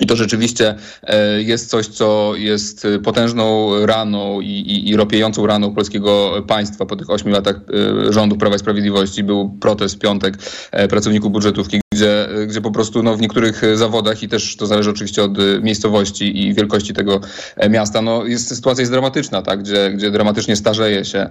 [0.00, 5.74] I to rzeczywiście e, jest coś, co jest potężną raną i, i, i ropiejącą raną
[5.74, 7.56] polskiego państwa po tych ośmiu latach
[8.08, 9.24] e, rządu Prawa i Sprawiedliwości.
[9.24, 10.38] Był protest w piątek
[10.72, 14.90] e, pracowników budżetówki, gdzie, gdzie po prostu no, w niektórych zawodach i też to zależy
[14.90, 17.20] oczywiście od miejscowości i wielkości tego
[17.70, 19.62] miasta, no, jest, sytuacja jest dramatyczna, tak?
[19.62, 21.28] gdzie, gdzie dramatycznie starzeje się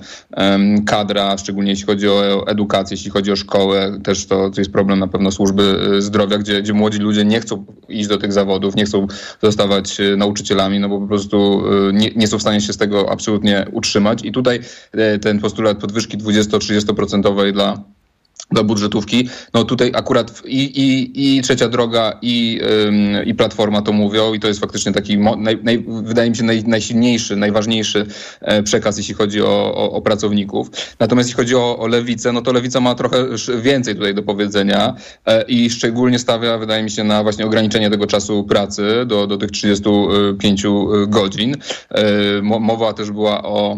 [0.86, 5.00] kadra, szczególnie jeśli chodzi o edukację, jeśli chodzi o szkołę, też to, to jest problem
[5.00, 8.86] na pewno służby zdrowia, gdzie, gdzie młodzi ludzie nie chcą iść do tych zawodów, nie
[8.86, 9.08] chcą
[9.42, 12.78] zostawać e, nauczycielami, no bo po prostu e, nie, nie są w stanie się z
[12.78, 14.26] tego absolutnie utrzymać.
[14.26, 14.60] I tutaj
[14.92, 17.97] e, ten postulat podwyżki 20-30% dla
[18.52, 19.30] do budżetówki.
[19.54, 24.40] No tutaj akurat i, i, i Trzecia Droga i, ym, i Platforma to mówią i
[24.40, 28.06] to jest faktycznie taki, naj, naj, wydaje mi się, naj, najsilniejszy, najważniejszy
[28.42, 30.70] e, przekaz, jeśli chodzi o, o, o, pracowników.
[31.00, 33.26] Natomiast jeśli chodzi o, o Lewicę, no to Lewica ma trochę
[33.62, 34.96] więcej tutaj do powiedzenia
[35.26, 39.38] e, i szczególnie stawia, wydaje mi się, na właśnie ograniczenie tego czasu pracy do, do
[39.38, 40.64] tych 35
[41.08, 41.56] godzin.
[41.90, 43.78] E, mowa też była o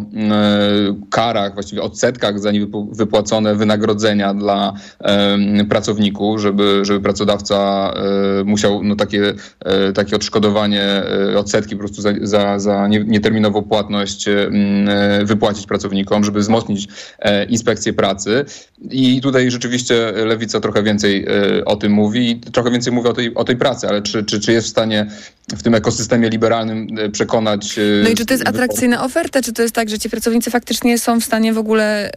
[1.10, 4.74] karach, właściwie odsetkach za niewypłacone wynagrodzenia dla dla
[5.70, 7.94] pracowników, żeby, żeby pracodawca
[8.46, 9.34] musiał no, takie,
[9.94, 11.04] takie odszkodowanie,
[11.38, 14.26] odsetki po prostu za, za, za nieterminową płatność
[15.24, 16.88] wypłacić pracownikom, żeby wzmocnić
[17.50, 18.46] inspekcję pracy.
[18.92, 21.28] I tutaj rzeczywiście Lewica trochę więcej
[21.66, 24.40] o tym mówi i trochę więcej mówi o tej, o tej pracy, ale czy, czy,
[24.40, 25.06] czy jest w stanie
[25.58, 27.80] w tym ekosystemie liberalnym przekonać...
[28.04, 30.98] No i czy to jest atrakcyjna oferta, czy to jest tak, że ci pracownicy faktycznie
[30.98, 32.12] są w stanie w ogóle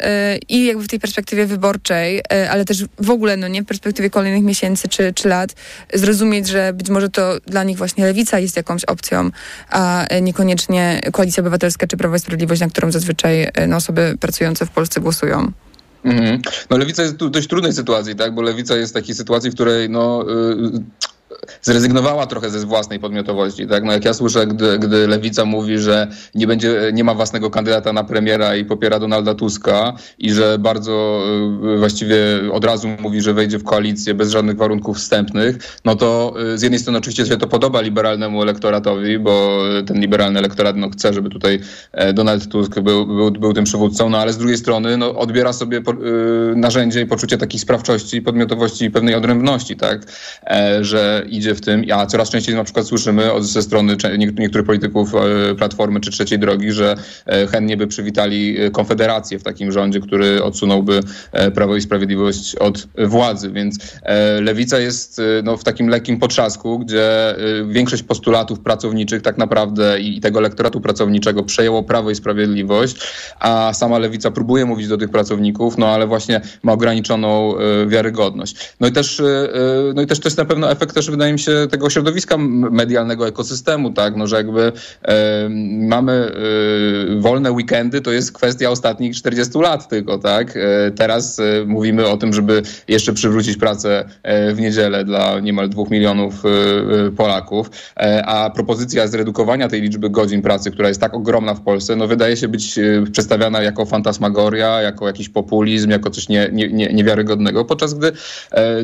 [0.49, 4.43] i jakby w tej perspektywie wyborczej, ale też w ogóle, no nie, w perspektywie kolejnych
[4.43, 5.55] miesięcy czy, czy lat,
[5.95, 9.31] zrozumieć, że być może to dla nich właśnie lewica jest jakąś opcją,
[9.71, 14.71] a niekoniecznie Koalicja Obywatelska czy Prawo i Sprawiedliwość, na którą zazwyczaj no, osoby pracujące w
[14.71, 15.53] Polsce głosują.
[16.05, 16.43] Mhm.
[16.71, 18.35] No lewica jest w dość trudnej sytuacji, tak?
[18.35, 20.25] Bo lewica jest w takiej sytuacji, w której no,
[21.62, 23.66] zrezygnowała trochę ze własnej podmiotowości.
[23.66, 23.85] Tak?
[23.85, 27.92] No jak ja słyszę, gdy, gdy Lewica mówi, że nie, będzie, nie ma własnego kandydata
[27.92, 31.24] na premiera i popiera Donalda Tuska i że bardzo
[31.74, 32.16] y, właściwie
[32.52, 36.62] od razu mówi, że wejdzie w koalicję bez żadnych warunków wstępnych, no to y, z
[36.62, 41.31] jednej strony oczywiście się to podoba liberalnemu elektoratowi, bo ten liberalny elektorat no, chce, żeby
[41.31, 41.61] tutaj
[41.92, 45.52] e, Donald Tusk był, był, był tym przywódcą, no ale z drugiej strony no, odbiera
[45.52, 45.96] sobie po, y,
[46.57, 50.02] narzędzie i poczucie takiej sprawczości, podmiotowości i pewnej odrębności, tak?
[50.46, 53.97] E, że idzie w tym, a coraz częściej na przykład słyszymy od, ze strony
[54.38, 59.42] niektórych polityków e, Platformy czy Trzeciej Drogi, że e, chętnie by przywitali e, Konfederację w
[59.42, 61.01] takim rządzie, który odsunąłby
[61.55, 63.51] Prawo i Sprawiedliwość od władzy.
[63.51, 63.79] Więc
[64.40, 67.35] Lewica jest no, w takim lekkim potrzasku, gdzie
[67.68, 72.97] większość postulatów pracowniczych tak naprawdę i tego elektoratu pracowniczego przejęło Prawo i Sprawiedliwość,
[73.40, 77.55] a sama Lewica próbuje mówić do tych pracowników, no ale właśnie ma ograniczoną
[77.87, 78.75] wiarygodność.
[78.81, 79.23] No i też,
[79.95, 83.29] no i też to jest na pewno efekt też wydaje mi się tego środowiska medialnego
[83.29, 85.49] ekosystemu, tak, no że jakby e,
[85.89, 90.57] mamy e, wolne weekendy, to jest kwestia ostatnich 40 lat tylko, tak.
[90.57, 95.69] E, teraz e, mówimy o tym, żeby jeszcze przywrócić pracę e, w niedzielę dla niemal
[95.69, 97.71] dwóch milionów e, Polaków,
[98.27, 102.37] a propozycja zredukowania tej liczby godzin pracy, która jest tak ogromna w Polsce, no wydaje
[102.37, 102.79] się być
[103.13, 108.13] przedstawiana jako fantasmagoria, jako jakiś populizm, jako coś nie, nie, nie, niewiarygodnego, podczas gdy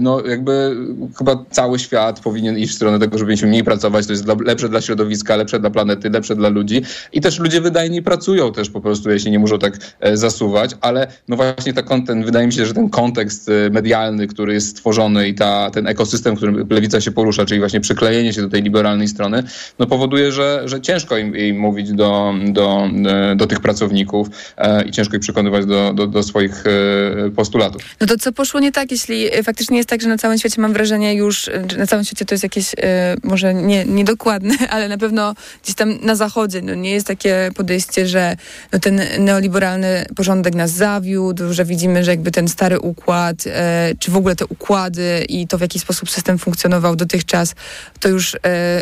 [0.01, 0.77] no jakby
[1.18, 4.68] chyba cały świat powinien iść w stronę tego, żeby mniej pracować, to jest dla, lepsze
[4.68, 8.80] dla środowiska, lepsze dla planety, lepsze dla ludzi i też ludzie wydajniej pracują też po
[8.80, 12.66] prostu, jeśli nie muszą tak e, zasuwać, ale no właśnie ta, ten, wydaje mi się,
[12.66, 17.00] że ten kontekst e, medialny, który jest stworzony i ta, ten ekosystem, w którym lewica
[17.00, 19.42] się porusza, czyli właśnie przyklejenie się do tej liberalnej strony,
[19.78, 24.84] no powoduje, że, że ciężko im, im mówić do, do, e, do tych pracowników e,
[24.84, 27.82] i ciężko ich przekonywać do, do, do swoich e, postulatów.
[28.00, 30.72] No to co poszło nie tak, jeśli faktycznie jest tak, że na całym świecie mam
[30.72, 35.35] wrażenie już, na całym świecie to jest jakieś, e, może nie, niedokładne, ale na pewno
[35.62, 38.37] gdzieś tam na zachodzie no, nie jest takie podejście, że
[38.72, 44.11] no, ten neoliberalny porządek nas zawiódł, że widzimy, że jakby ten stary układ, e, czy
[44.11, 47.54] w ogóle te układy i to, w jaki sposób system funkcjonował dotychczas,
[48.00, 48.38] to już e,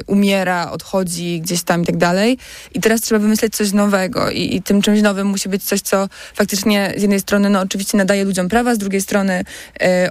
[0.07, 2.39] umiera, odchodzi gdzieś tam i tak dalej.
[2.75, 6.09] I teraz trzeba wymyśleć coś nowego i, i tym czymś nowym musi być coś, co
[6.35, 9.45] faktycznie z jednej strony no, oczywiście nadaje ludziom prawa, z drugiej strony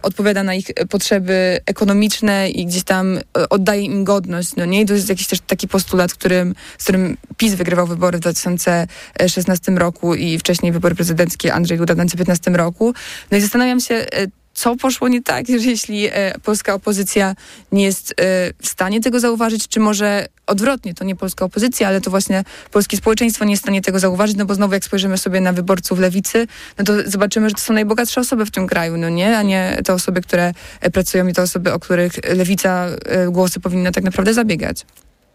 [0.02, 3.05] odpowiada na ich potrzeby ekonomiczne i gdzieś tam
[3.50, 4.82] oddaje im godność, no nie?
[4.82, 9.72] I to jest jakiś też taki postulat, którym, z którym PiS wygrywał wybory w 2016
[9.72, 12.94] roku i wcześniej wybory prezydenckie Andrzej Duda w 2015 roku.
[13.32, 17.36] No i zastanawiam się, e, co poszło nie tak, jeśli e, polska opozycja
[17.72, 18.14] nie jest e,
[18.62, 22.98] w stanie tego zauważyć, czy może odwrotnie, to nie polska opozycja, ale to właśnie polskie
[22.98, 26.00] społeczeństwo nie jest w stanie tego zauważyć, no bo znowu jak spojrzymy sobie na wyborców
[26.00, 29.38] lewicy, no to zobaczymy, że to są najbogatsze osoby w tym kraju, no nie?
[29.38, 32.88] A nie te osoby, które e, pracują i te osoby, o których lewica
[33.32, 34.86] głosy powinna tak naprawdę zabiegać.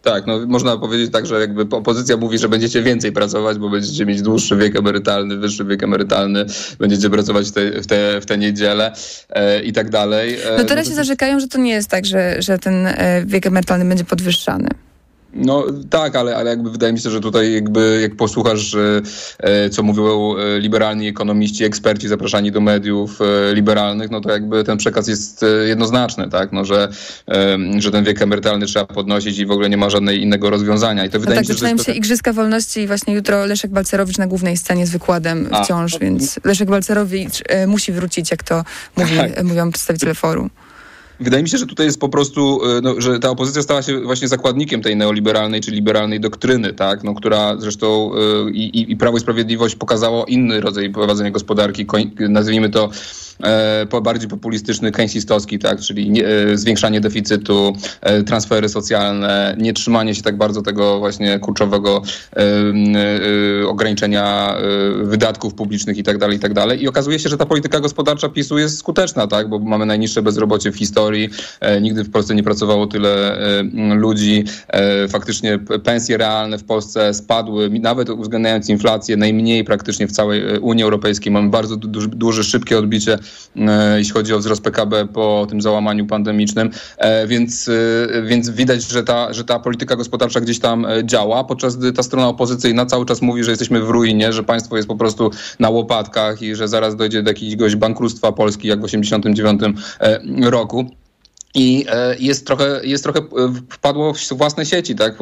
[0.01, 4.05] Tak, no można powiedzieć tak, że jakby opozycja mówi, że będziecie więcej pracować, bo będziecie
[4.05, 6.45] mieć dłuższy wiek emerytalny, wyższy wiek emerytalny,
[6.79, 8.93] będziecie pracować w te, w te, w te niedzielę
[9.29, 10.33] e, i tak dalej.
[10.33, 13.23] E, no teraz no, się zarzekają, że to nie jest tak, że, że ten e,
[13.25, 14.69] wiek emerytalny będzie podwyższany.
[15.33, 18.75] No tak, ale, ale jakby wydaje mi się, że tutaj jakby jak posłuchasz,
[19.39, 24.63] e, co mówią e, liberalni ekonomiści, eksperci zapraszani do mediów e, liberalnych, no to jakby
[24.63, 26.89] ten przekaz jest jednoznaczny, tak, no, że,
[27.77, 31.05] że ten wiek emerytalny trzeba podnosić i w ogóle nie ma żadnej innego rozwiązania.
[31.05, 33.71] I to wydaje no tak, mi się, zaczynają się Igrzyska Wolności i właśnie jutro Leszek
[33.71, 38.63] Balcerowicz na głównej scenie z wykładem A, wciąż, więc Leszek Balcerowicz musi wrócić, jak to
[38.97, 39.43] mówi, tak.
[39.43, 40.49] mówią przedstawiciele forum.
[41.21, 43.99] Wydaje mi się, że tutaj jest po prostu, e, no, że ta opozycja stała się
[43.99, 49.17] właśnie zakładnikiem tej neoliberalnej czy liberalnej doktryny, tak, no, która zresztą e, i, i Prawo
[49.17, 51.85] i Sprawiedliwość pokazało inny rodzaj prowadzenia gospodarki,
[52.19, 52.89] nazwijmy to
[53.43, 60.15] e, bardziej populistyczny, keynesistowski, tak, czyli nie, e, zwiększanie deficytu, e, transfery socjalne, nie trzymanie
[60.15, 62.01] się tak bardzo tego właśnie kurczowego
[63.67, 64.55] ograniczenia
[65.03, 66.81] wydatków publicznych i tak dalej, i tak.
[66.81, 70.71] I okazuje się, że ta polityka gospodarcza PiSu jest skuteczna, tak, bo mamy najniższe bezrobocie
[70.71, 71.29] w historii,
[71.81, 73.37] nigdy w Polsce nie pracowało tyle
[73.95, 74.43] ludzi,
[75.09, 81.31] faktycznie pensje realne w Polsce spadły, nawet uwzględniając inflację, najmniej praktycznie w całej Unii Europejskiej.
[81.31, 81.77] Mamy bardzo
[82.07, 83.17] duże szybkie odbicie,
[83.97, 86.69] jeśli chodzi o wzrost PKB po tym załamaniu pandemicznym,
[87.27, 87.69] więc,
[88.23, 92.27] więc widać, że ta, że ta polityka gospodarcza gdzieś tam działa, podczas gdy ta strona
[92.27, 96.41] opozycyjna cały czas mówi, że jesteśmy w ruinie, że państwo jest po prostu na łopatkach
[96.41, 101.00] i że zaraz dojdzie do jakiegoś bankructwa Polski, jak w 1989 roku.
[101.55, 103.23] I e, jest trochę, jest trochę e,
[103.69, 105.15] wpadło w własne sieci, tak?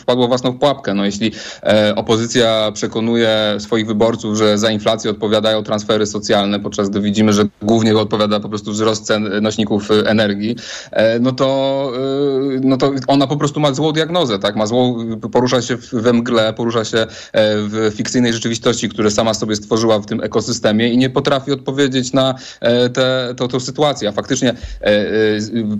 [0.00, 0.94] Wpadło własną pułapkę.
[0.94, 7.00] No, jeśli e, opozycja przekonuje swoich wyborców, że za inflację odpowiadają transfery socjalne, podczas gdy
[7.00, 10.56] widzimy, że głównie odpowiada po prostu wzrost cen nośników energii,
[11.20, 11.92] no to,
[12.60, 14.56] no to ona po prostu ma złą diagnozę, tak?
[14.56, 19.98] Ma złą, porusza się we mgle, porusza się w fikcyjnej rzeczywistości, które sama sobie stworzyła
[19.98, 22.34] w tym ekosystemie i nie potrafi odpowiedzieć na
[22.92, 24.08] tę sytuację.
[24.08, 24.54] A faktycznie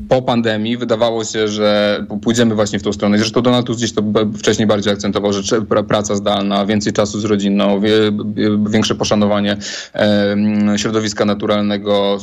[0.09, 3.19] po pandemii wydawało się, że pójdziemy właśnie w tą stronę.
[3.19, 4.03] Zresztą Donald Tusk gdzieś to
[4.39, 7.81] wcześniej bardziej akcentował, że praca zdalna, więcej czasu z rodziną,
[8.71, 9.57] większe poszanowanie
[10.77, 12.19] środowiska naturalnego,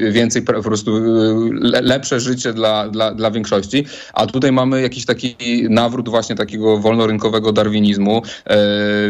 [0.00, 1.50] y, więcej po prostu y,
[1.82, 3.86] lepsze życie dla, dla, dla większości.
[4.12, 5.36] A tutaj mamy jakiś taki
[5.70, 8.22] nawrót właśnie takiego wolnorynkowego darwinizmu,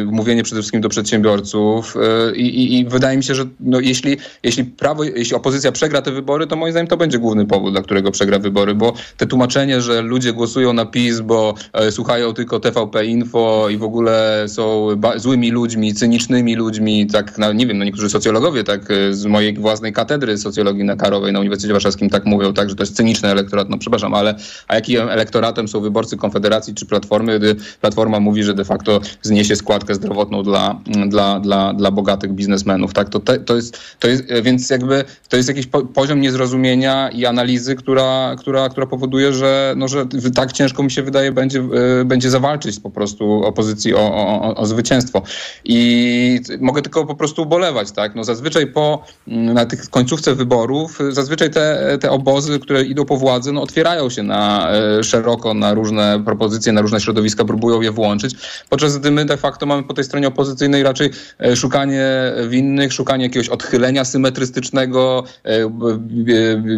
[0.06, 4.16] mówienie przede wszystkim do przedsiębiorców y, i, i, i wydaje mi się, że no, jeśli,
[4.42, 7.82] jeśli prawo, jeśli opozycja przegra te wybory, to moim zdaniem to będzie główny powód dla
[7.82, 12.60] którego przegra wybory, bo te tłumaczenie, że ludzie głosują na PiS, bo e, słuchają tylko
[12.60, 18.10] TVP Info i w ogóle są złymi ludźmi, cynicznymi ludźmi, tak, nie wiem, no niektórzy
[18.10, 22.52] socjologowie tak e, z mojej własnej katedry socjologii na Karowej na Uniwersytecie Warszawskim tak mówią,
[22.52, 24.34] tak, że to jest cyniczny elektorat, no przepraszam, ale
[24.68, 29.56] a jakim elektoratem są wyborcy Konfederacji czy Platformy, gdy Platforma mówi, że de facto zniesie
[29.56, 34.24] składkę zdrowotną dla, dla, dla, dla bogatych biznesmenów, tak, to, te, to, jest, to jest,
[34.42, 39.32] więc jakby to jest jakiś po, poziom niezrozumienia i analizy analizy, która, która, która powoduje,
[39.32, 41.60] że, no, że tak ciężko mi się wydaje będzie,
[42.00, 45.22] e, będzie zawalczyć po prostu opozycji o, o, o zwycięstwo.
[45.64, 48.14] I mogę tylko po prostu ubolewać, tak?
[48.14, 53.16] No zazwyczaj po, mm, na tych końcówce wyborów, zazwyczaj te, te obozy, które idą po
[53.16, 57.90] władzy, no otwierają się na e, szeroko na różne propozycje, na różne środowiska, próbują je
[57.90, 58.34] włączyć,
[58.70, 62.04] podczas gdy my de facto mamy po tej stronie opozycyjnej raczej e, szukanie
[62.48, 65.24] winnych, szukanie jakiegoś odchylenia symetrystycznego,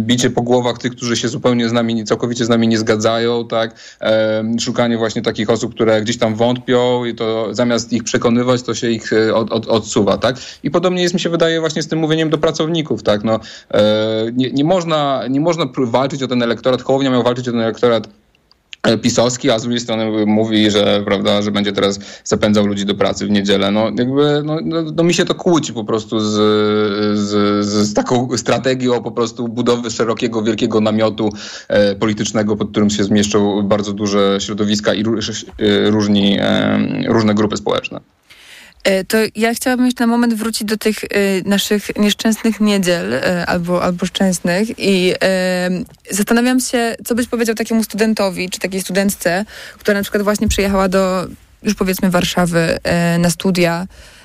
[0.01, 3.99] bicie po głowach tych, którzy się zupełnie z nami, całkowicie z nami nie zgadzają, tak?
[4.61, 8.91] Szukanie właśnie takich osób, które gdzieś tam wątpią i to zamiast ich przekonywać, to się
[8.91, 10.37] ich e, od, od, odsuwa, tak?
[10.63, 13.25] I podobnie jest, mi się wydaje, właśnie z tym mówieniem do pracowników, tak?
[13.25, 13.41] No,
[13.75, 13.83] e,
[14.33, 18.09] nie, nie, można, nie można walczyć o ten elektorat, Hołownia miał walczyć o ten elektorat
[19.03, 23.27] pisowski, a z drugiej strony mówi, że, prawda, że będzie teraz zapędzał ludzi do pracy
[23.27, 23.71] w niedzielę.
[23.71, 26.35] No, jakby, no, no, no mi się to kłóci po prostu z,
[27.19, 31.31] z, z, taką strategią po prostu budowy szerokiego, wielkiego namiotu
[31.69, 35.05] e, politycznego, pod którym się zmieszczą bardzo duże środowiska i
[35.91, 38.01] różni, e, różne grupy społeczne.
[38.87, 41.09] E, to ja chciałabym jeszcze na moment wrócić do tych y,
[41.45, 45.15] naszych nieszczęsnych niedziel y, albo, albo szczęsnych i
[46.11, 49.45] zastanawiam się, co byś powiedział takiemu studentowi czy takiej studentce,
[49.79, 51.27] która na przykład właśnie przyjechała do
[51.63, 52.79] już powiedzmy Warszawy
[53.19, 54.16] na studia E,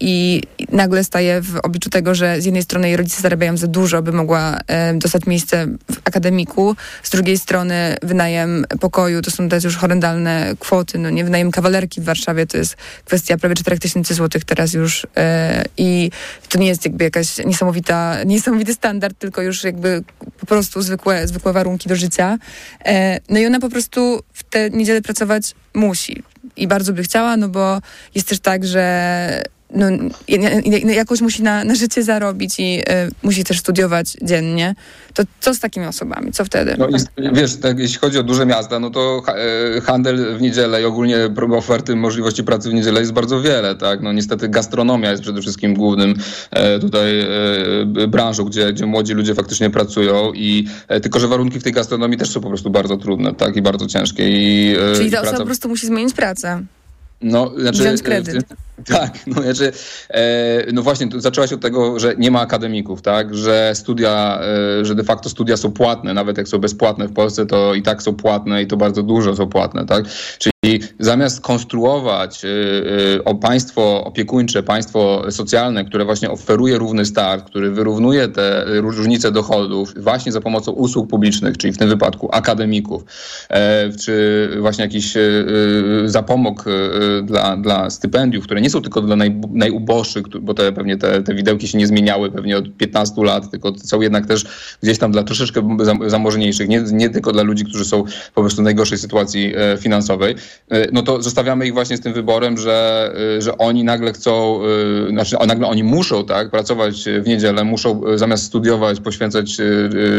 [0.00, 4.02] i nagle staje w obliczu tego, że z jednej strony jej rodzice zarabiają za dużo,
[4.02, 9.64] by mogła e, dostać miejsce w akademiku, z drugiej strony wynajem pokoju, to są teraz
[9.64, 14.44] już horrendalne kwoty, no nie wynajem kawalerki w Warszawie, to jest kwestia prawie 4000 złotych
[14.44, 16.10] teraz już e, i
[16.48, 20.02] to nie jest jakby jakaś niesamowita, niesamowity standard, tylko już jakby
[20.40, 22.38] po prostu zwykłe, zwykłe warunki do życia.
[23.28, 26.22] No i ona po prostu w te niedzielę pracować musi
[26.56, 27.80] i bardzo by chciała, no bo
[28.14, 29.42] jest też tak, że
[29.74, 29.86] no,
[30.92, 32.82] jakoś musi na, na życie zarobić i y,
[33.22, 34.74] musi też studiować dziennie,
[35.14, 36.32] to co z takimi osobami?
[36.32, 36.74] Co wtedy?
[36.78, 36.88] No,
[37.32, 39.22] wiesz, tak, jeśli chodzi o duże miasta, no to
[39.76, 41.16] e, handel w niedzielę i ogólnie
[41.56, 44.00] oferty możliwości pracy w niedzielę jest bardzo wiele, tak?
[44.02, 46.14] No niestety gastronomia jest przede wszystkim głównym
[46.50, 51.60] e, tutaj e, branżą, gdzie, gdzie młodzi ludzie faktycznie pracują i e, tylko, że warunki
[51.60, 53.56] w tej gastronomii też są po prostu bardzo trudne, tak?
[53.56, 54.28] I bardzo ciężkie.
[54.28, 56.62] I, e, Czyli ta osoba po prostu musi zmienić pracę.
[57.20, 58.44] No, znaczy, Wziąć kredyt.
[58.86, 59.72] Tak, no, znaczy,
[60.08, 64.40] e, no właśnie, tu zaczęłaś od tego, że nie ma akademików, tak, że studia,
[64.80, 67.82] e, że de facto studia są płatne, nawet jak są bezpłatne w Polsce, to i
[67.82, 70.04] tak są płatne i to bardzo dużo są płatne, tak,
[70.38, 77.04] czyli I zamiast konstruować y, y, o państwo opiekuńcze, państwo socjalne, które właśnie oferuje równy
[77.04, 82.28] start, który wyrównuje te różnice dochodów właśnie za pomocą usług publicznych, czyli w tym wypadku
[82.32, 83.04] akademików,
[83.48, 86.64] e, czy właśnie jakiś e, e, zapomóg
[87.22, 91.34] dla, dla stypendiów, które nie są tylko dla naj, najuboższych, bo te, pewnie te, te
[91.34, 94.44] widełki się nie zmieniały pewnie od 15 lat, tylko są jednak też
[94.82, 98.64] gdzieś tam dla troszeczkę zamożniejszych, nie, nie tylko dla ludzi, którzy są po prostu w
[98.64, 100.34] najgorszej sytuacji finansowej,
[100.92, 104.60] no to zostawiamy ich właśnie z tym wyborem, że, że oni nagle chcą,
[105.10, 109.56] znaczy nagle oni muszą tak, pracować w niedzielę, muszą zamiast studiować, poświęcać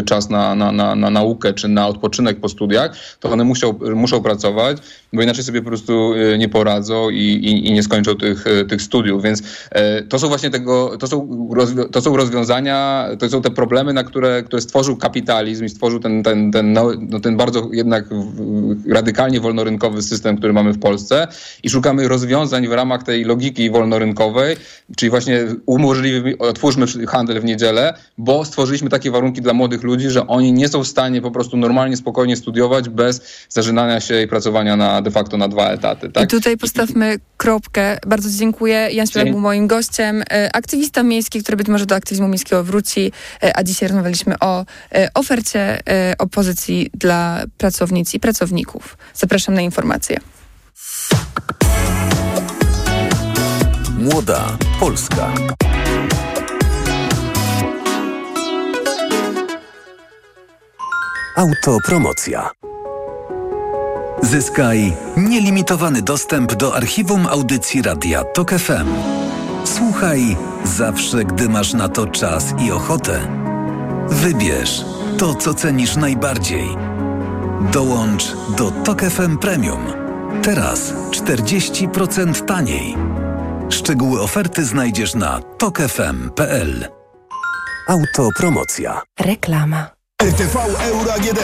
[0.06, 4.22] czas na, na, na, na naukę czy na odpoczynek po studiach, to one muszą, muszą
[4.22, 4.78] pracować,
[5.16, 8.66] bo inaczej sobie po prostu e, nie poradzą i, i, i nie skończą tych, e,
[8.66, 9.24] tych studiów.
[9.24, 11.48] Więc e, to są właśnie tego, to są,
[11.92, 16.24] to są rozwiązania, to są te problemy, na które, które stworzył kapitalizm i stworzył ten,
[16.24, 16.92] ten, ten, no,
[17.24, 18.06] ten bardzo jednak
[18.90, 21.28] radykalnie wolnorynkowy system, który mamy w Polsce
[21.64, 24.56] i szukamy rozwiązań w ramach tej logiki wolnorynkowej,
[24.98, 30.28] czyli właśnie umożliwmy, otwórzmy handel w niedzielę, bo stworzyliśmy takie warunki dla młodych ludzi, że
[30.28, 34.76] oni nie są w stanie po prostu normalnie, spokojnie studiować bez zażynania się i pracowania
[34.76, 36.10] na de facto na dwa etaty.
[36.10, 36.24] Tak?
[36.24, 37.98] I tutaj postawmy kropkę.
[38.08, 38.90] Bardzo dziękuję.
[38.92, 40.24] Jan Śpiewak był moim gościem.
[40.32, 43.12] E, aktywista miejski, który być może do aktywizmu miejskiego wróci,
[43.44, 45.80] e, a dzisiaj rozmawialiśmy o e, ofercie
[46.18, 48.98] opozycji dla pracownic i pracowników.
[49.14, 50.20] Zapraszam na informacje.
[54.00, 55.34] Młoda Polska.
[61.36, 62.52] Autopromocja.
[64.22, 68.88] Zyskaj nielimitowany dostęp do archiwum audycji Radia TOK FM.
[69.64, 73.20] Słuchaj zawsze, gdy masz na to czas i ochotę.
[74.10, 74.86] Wybierz
[75.18, 76.68] to, co cenisz najbardziej.
[77.72, 79.86] Dołącz do TOK FM Premium.
[80.44, 82.96] Teraz 40% taniej.
[83.70, 86.88] Szczegóły oferty znajdziesz na tokefm.pl.
[87.88, 89.02] Autopromocja.
[89.20, 89.95] Reklama.
[90.26, 91.40] RTV Euro AGD.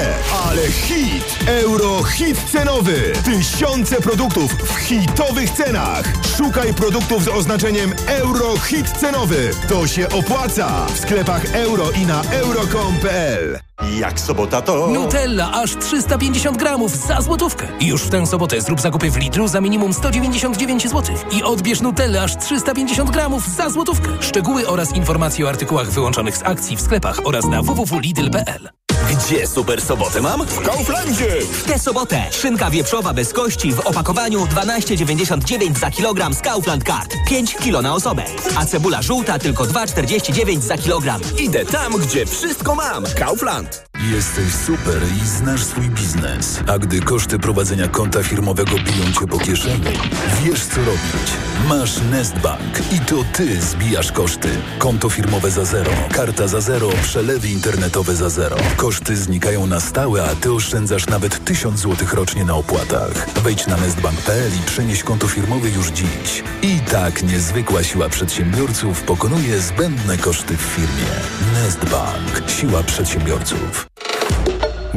[0.47, 1.23] Ale hit!
[1.47, 3.13] Euro hit cenowy.
[3.25, 6.05] Tysiące produktów w hitowych cenach.
[6.37, 9.51] Szukaj produktów z oznaczeniem Euro hit cenowy.
[9.69, 10.85] To się opłaca.
[10.85, 13.59] W sklepach euro i na euro.com.pl.
[13.99, 14.87] Jak sobota to...
[14.87, 17.67] Nutella aż 350 gramów za złotówkę.
[17.81, 21.15] Już w tę sobotę zrób zakupy w Lidlu za minimum 199 zł.
[21.31, 24.09] I odbierz Nutella aż 350 gramów za złotówkę.
[24.19, 28.70] Szczegóły oraz informacje o artykułach wyłączonych z akcji w sklepach oraz na www.lidl.pl.
[29.25, 30.45] Gdzie super sobotę mam?
[30.47, 31.27] W Kauflandzie!
[31.41, 37.15] W tę sobotę szynka wieprzowa bez kości w opakowaniu 12,99 za kilogram z Kaufland Card.
[37.27, 38.23] 5 kilo na osobę.
[38.57, 41.21] A cebula żółta tylko 2,49 za kilogram.
[41.37, 43.03] Idę tam, gdzie wszystko mam.
[43.19, 43.90] Kaufland.
[44.09, 46.59] Jesteś super i znasz swój biznes.
[46.67, 49.97] A gdy koszty prowadzenia konta firmowego biją cię po kieszeni,
[50.43, 51.31] wiesz co robić.
[51.69, 54.49] Masz Nestbank i to ty zbijasz koszty.
[54.79, 58.55] Konto firmowe za zero, karta za zero, przelewy internetowe za zero.
[58.77, 63.29] Koszty znikają na stałe, a ty oszczędzasz nawet 1000 zł rocznie na opłatach.
[63.43, 66.43] Wejdź na nestbank.pl i przenieś konto firmowe już dziś.
[66.61, 71.11] I tak niezwykła siła przedsiębiorców pokonuje zbędne koszty w firmie.
[71.53, 72.49] Nestbank.
[72.49, 73.90] Siła przedsiębiorców.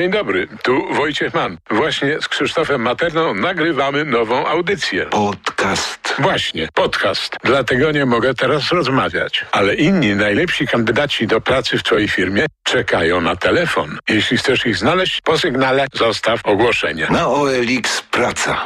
[0.00, 1.58] Dzień dobry, tu Wojciech Mann.
[1.70, 5.06] Właśnie z Krzysztofem Materną nagrywamy nową audycję.
[5.06, 6.14] Podcast.
[6.18, 7.36] Właśnie, podcast.
[7.44, 9.44] Dlatego nie mogę teraz rozmawiać.
[9.52, 13.98] Ale inni najlepsi kandydaci do pracy w Twojej firmie czekają na telefon.
[14.08, 17.06] Jeśli chcesz ich znaleźć, po sygnale zostaw ogłoszenie.
[17.10, 18.64] Na OLX Praca.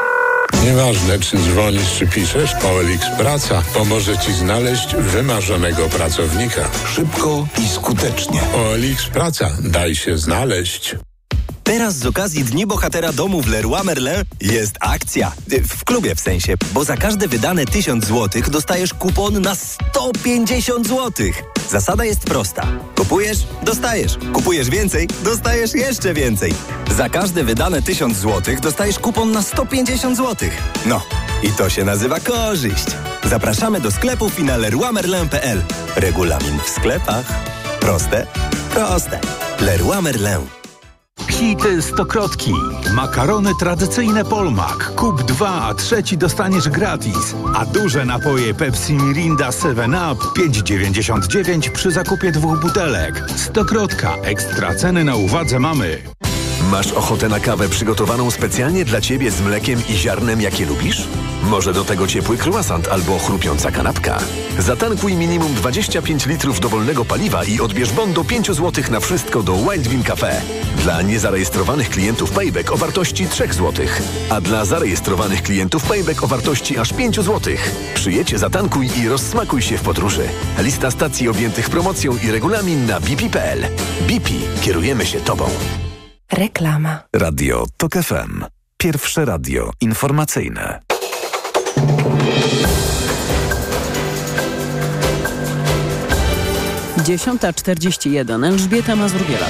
[0.65, 6.71] Nieważne, czy dzwonisz, czy piszesz, OLX Praca pomoże Ci znaleźć wymarzonego pracownika.
[6.95, 8.41] Szybko i skutecznie.
[8.55, 9.51] OLX Praca.
[9.61, 10.97] Daj się znaleźć.
[11.65, 15.33] Teraz z okazji Dni Bohatera Domu w Leroy Merlin jest akcja.
[15.69, 21.27] W klubie w sensie, bo za każde wydane 1000 zł dostajesz kupon na 150 zł.
[21.71, 22.67] Zasada jest prosta.
[22.97, 24.19] Kupujesz, dostajesz.
[24.33, 26.53] Kupujesz więcej, dostajesz jeszcze więcej.
[26.97, 30.49] Za każde wydane 1000 zł dostajesz kupon na 150 zł.
[30.87, 31.03] No,
[31.43, 32.87] i to się nazywa korzyść.
[33.25, 35.63] Zapraszamy do sklepów i na leroymerlin.pl.
[35.97, 37.27] Regulamin w sklepach.
[37.81, 38.27] Proste?
[38.75, 39.21] Proste.
[39.61, 40.64] Leroy Merlin.
[41.45, 42.53] Hity stokrotki.
[42.95, 44.95] Makarony tradycyjne Polmak.
[44.95, 47.35] Kup dwa, a trzeci dostaniesz gratis.
[47.57, 53.25] A duże napoje Pepsi Mirinda 7up 5,99 przy zakupie dwóch butelek.
[53.37, 54.17] Stokrotka.
[54.23, 55.99] Ekstra ceny na uwadze mamy.
[56.71, 61.09] Masz ochotę na kawę przygotowaną specjalnie dla Ciebie z mlekiem i ziarnem, jakie lubisz?
[61.43, 64.19] Może do tego ciepły croissant albo chrupiąca kanapka?
[64.59, 69.57] Zatankuj minimum 25 litrów dowolnego paliwa i odbierz bon do 5 zł na wszystko do
[69.57, 70.43] Wild Bean Cafe.
[70.83, 73.87] Dla niezarejestrowanych klientów payback o wartości 3 zł,
[74.31, 77.55] a dla zarejestrowanych klientów payback o wartości aż 5 zł.
[77.95, 80.29] Przyjedź, zatankuj i rozsmakuj się w podróży.
[80.59, 83.67] Lista stacji objętych promocją i regulamin na bp.pl.
[84.09, 84.31] BP.
[84.61, 85.49] Kierujemy się Tobą.
[86.33, 86.99] Reklama.
[87.13, 88.45] Radio TOK FM.
[88.77, 90.81] Pierwsze radio informacyjne.
[97.05, 98.45] Dziesiąta czterdzieści jeden.
[98.45, 99.47] Elżbieta Mazurbiela.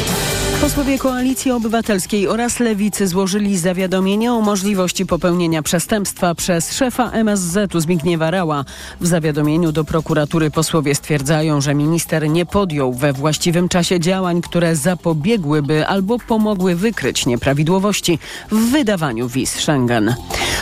[0.60, 8.30] Posłowie Koalicji Obywatelskiej oraz Lewicy złożyli zawiadomienie o możliwości popełnienia przestępstwa przez szefa MSZ-u Zbigniewa
[8.30, 8.64] Rała.
[9.00, 14.76] W zawiadomieniu do prokuratury posłowie stwierdzają, że minister nie podjął we właściwym czasie działań, które
[14.76, 18.18] zapobiegłyby albo pomogły wykryć nieprawidłowości
[18.50, 20.14] w wydawaniu wiz Schengen.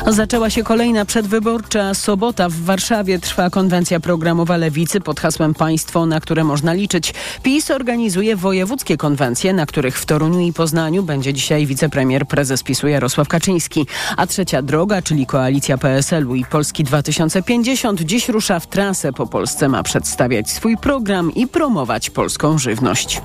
[0.06, 2.48] Zaczęła się kolejna przedwyborcza sobota.
[2.48, 7.14] W Warszawie trwa konwencja programowa Lewicy pod hasłem Państwo, na które można liczyć.
[7.42, 12.88] PiS organizuje wojewódzkie konwencje, na których w Toruniu i Poznaniu będzie dzisiaj wicepremier prezes PiSu
[12.88, 13.86] Jarosław Kaczyński.
[14.16, 19.68] A trzecia droga, czyli koalicja PSL-u i Polski 2050 dziś rusza w trasę po Polsce.
[19.68, 23.22] Ma przedstawiać swój program i promować polską żywność.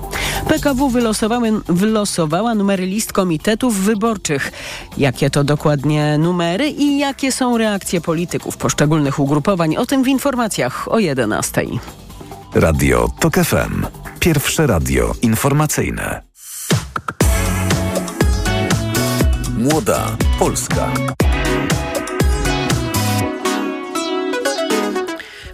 [0.48, 0.90] PKW
[1.68, 4.52] wylosowała numery list komitetów wyborczych.
[4.96, 9.76] Jakie to dokładnie numery i jakie są reakcje polityków poszczególnych ugrupowań?
[9.76, 11.64] O tym w informacjach o 11.
[12.54, 13.86] Radio TOK FM.
[14.20, 16.27] Pierwsze radio informacyjne.
[19.58, 20.92] Młoda Polska.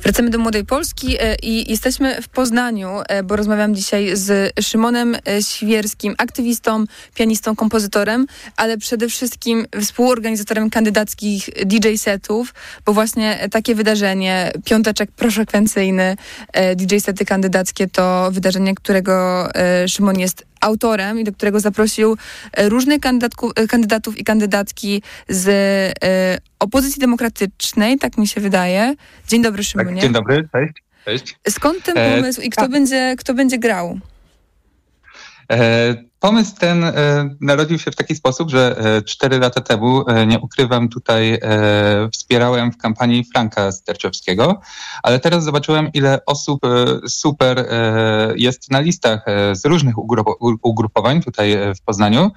[0.02, 5.16] Wracamy do Młodej Polski e, i jesteśmy w Poznaniu, e, bo rozmawiam dzisiaj z Szymonem
[5.28, 6.84] e, Świerskim, aktywistą,
[7.14, 8.26] pianistą, kompozytorem,
[8.56, 16.16] ale przede wszystkim współorganizatorem kandydackich DJ setów, bo właśnie takie wydarzenie, piąteczek proszekwencyjny,
[16.76, 19.48] DJ sety kandydackie to wydarzenie, którego
[19.86, 22.16] Szymon jest autorem i do którego zaprosił
[22.52, 22.98] e, różnych
[23.56, 28.94] e, kandydatów i kandydatki z e, opozycji demokratycznej, tak mi się wydaje.
[29.28, 29.90] Dzień dobry, tak, Szymonie.
[29.90, 30.72] Tak, dzień dobry, cześć.
[31.04, 31.38] cześć.
[31.48, 32.70] Skąd ten pomysł i kto, tak.
[32.70, 33.98] będzie, kto będzie grał?
[36.24, 36.92] Pomysł ten e,
[37.40, 41.40] narodził się w taki sposób, że e, cztery lata temu, e, nie ukrywam, tutaj
[42.12, 44.60] wspierałem w kampanii Franka Sterczewskiego,
[45.02, 46.60] ale teraz zobaczyłem, ile osób
[47.08, 47.66] super
[48.36, 49.94] jest na listach z różnych
[50.62, 52.30] ugrupowań tutaj w Poznaniu.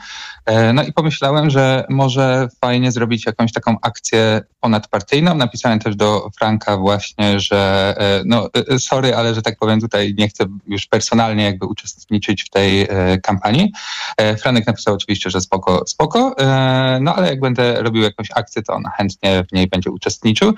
[0.73, 5.35] No i pomyślałem, że może fajnie zrobić jakąś taką akcję ponadpartyjną.
[5.35, 7.93] Napisałem też do Franka właśnie, że
[8.25, 12.87] no sorry, ale że tak powiem tutaj nie chcę już personalnie jakby uczestniczyć w tej
[13.23, 13.71] kampanii.
[14.17, 18.63] E, Franek napisał oczywiście, że spoko, spoko, e, no ale jak będę robił jakąś akcję,
[18.63, 20.53] to on chętnie w niej będzie uczestniczył.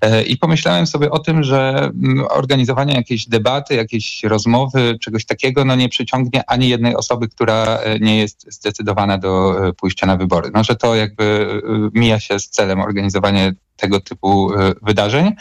[0.00, 5.64] E, I pomyślałem sobie o tym, że mm, organizowanie jakiejś debaty, jakiejś rozmowy, czegoś takiego,
[5.64, 10.50] no nie przyciągnie ani jednej osoby, która nie jest zdecydowana do pójścia na wybory.
[10.54, 11.60] No, że to jakby
[11.94, 13.52] mija się z celem organizowania
[13.82, 14.50] tego typu
[14.82, 15.32] wydarzeń.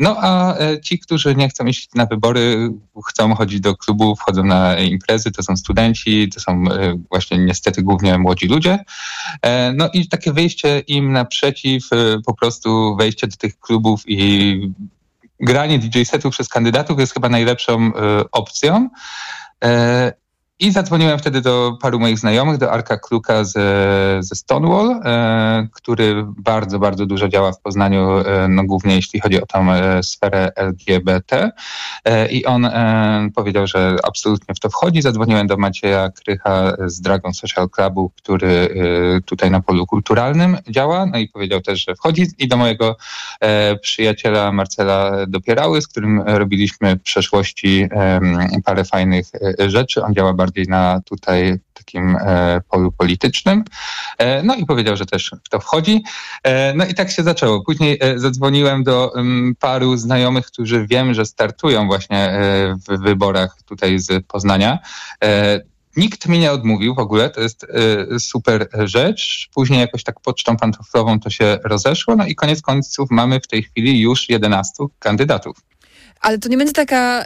[0.00, 2.70] No a e, ci, którzy nie chcą iść na wybory,
[3.08, 7.82] chcą chodzić do klubów, wchodzą na imprezy, to są studenci, to są e, właśnie niestety
[7.82, 8.78] głównie młodzi ludzie.
[9.42, 11.88] E, no i takie wyjście im naprzeciw,
[12.26, 14.60] po prostu wejście do tych klubów i
[15.40, 17.92] granie DJ setów przez kandydatów jest chyba najlepszą
[18.32, 18.88] opcją.
[20.58, 26.24] I zadzwoniłem wtedy do paru moich znajomych, do Arka Kluka ze, ze Stonewall, e, który
[26.26, 30.52] bardzo, bardzo dużo działa w Poznaniu, e, no głównie jeśli chodzi o tą e, sferę
[30.56, 31.50] LGBT.
[32.04, 35.02] E, I on e, powiedział, że absolutnie w to wchodzi.
[35.02, 38.48] Zadzwoniłem do Macieja Krycha z Dragon Social Clubu, który
[39.16, 42.26] e, tutaj na polu kulturalnym działa, no i powiedział też, że wchodzi.
[42.38, 42.96] I do mojego
[43.82, 47.88] przyjaciela Marcela Dopierały, z którym robiliśmy w przeszłości
[48.64, 49.26] parę fajnych
[49.58, 50.04] rzeczy.
[50.04, 53.64] On działa bardzo bardziej na tutaj takim e, polu politycznym.
[54.18, 56.02] E, no i powiedział, że też w to wchodzi.
[56.44, 57.64] E, no i tak się zaczęło.
[57.64, 62.32] Później zadzwoniłem do m, paru znajomych, którzy wiem, że startują właśnie
[62.88, 64.78] w wyborach tutaj z Poznania.
[65.96, 69.48] Nikt mi nie odmówił w ogóle, to jest y, super rzecz.
[69.54, 73.62] Później jakoś tak pocztą pantoflową to się rozeszło, no i koniec końców mamy w tej
[73.62, 75.56] chwili już 11 kandydatów.
[76.22, 77.24] Ale to nie będzie taka,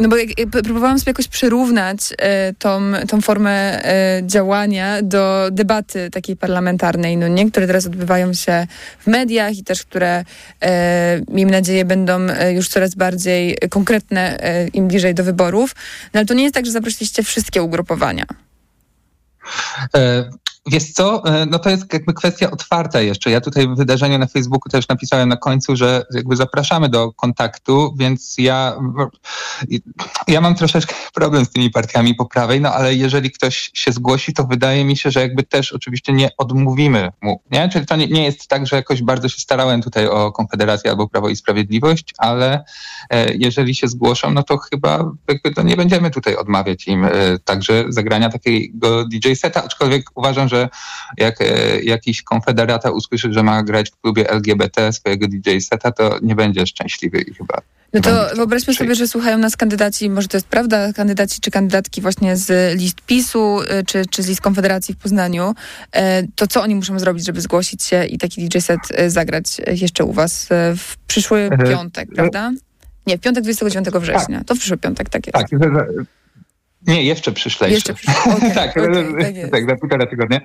[0.00, 0.16] no bo
[0.64, 7.28] próbowałam sobie jakoś przyrównać e, tą, tą formę e, działania do debaty takiej parlamentarnej, no
[7.28, 8.66] nie, które teraz odbywają się
[8.98, 10.24] w mediach i też, które
[10.62, 12.18] e, miejmy nadzieję będą
[12.54, 14.38] już coraz bardziej konkretne
[14.72, 15.74] im bliżej do wyborów.
[16.14, 18.24] No ale to nie jest tak, że zaprosiliście wszystkie ugrupowania.
[20.70, 23.30] Wiesz co, e, no to jest jakby kwestia otwarta jeszcze.
[23.30, 27.94] Ja tutaj w wydarzeniu na Facebooku też napisałem na końcu, że jakby zapraszamy do kontaktu,
[27.96, 28.76] więc ja,
[30.28, 34.32] ja mam troszeczkę problem z tymi partiami po prawej, no ale jeżeli ktoś się zgłosi,
[34.32, 37.68] to wydaje mi się, że jakby też oczywiście nie odmówimy mu, nie?
[37.68, 41.08] Czyli to nie, nie jest tak, że jakoś bardzo się starałem tutaj o Konfederację albo
[41.08, 42.64] Prawo i Sprawiedliwość, ale
[43.10, 47.10] e, jeżeli się zgłoszą, no to chyba jakby to nie będziemy tutaj odmawiać im e,
[47.44, 50.68] także zagrania takiego DJ seta, aczkolwiek uważam, że że
[51.16, 56.18] jak e, jakiś konfederata usłyszy, że ma grać w klubie LGBT swojego DJ seta, to
[56.22, 57.60] nie będzie szczęśliwy i chyba
[57.92, 62.00] no to wyobraźmy sobie, że słuchają nas kandydaci, może to jest prawda, kandydaci czy kandydatki
[62.00, 65.54] właśnie z list PiSu, y, czy, czy z list Konfederacji w Poznaniu.
[65.92, 69.60] E, to co oni muszą zrobić, żeby zgłosić się i taki DJ set y, zagrać
[69.66, 72.52] jeszcze u was w przyszły piątek, prawda?
[73.06, 74.38] Nie, w piątek 29 września.
[74.38, 74.46] Tak.
[74.46, 75.50] To w przyszły piątek, tak jest.
[75.50, 75.60] Tak,
[76.86, 77.74] nie, jeszcze przyszlejszy.
[77.74, 77.94] Jeszcze.
[78.36, 80.40] Okay, tak, okay, tak, tak, za półtora tygodnia.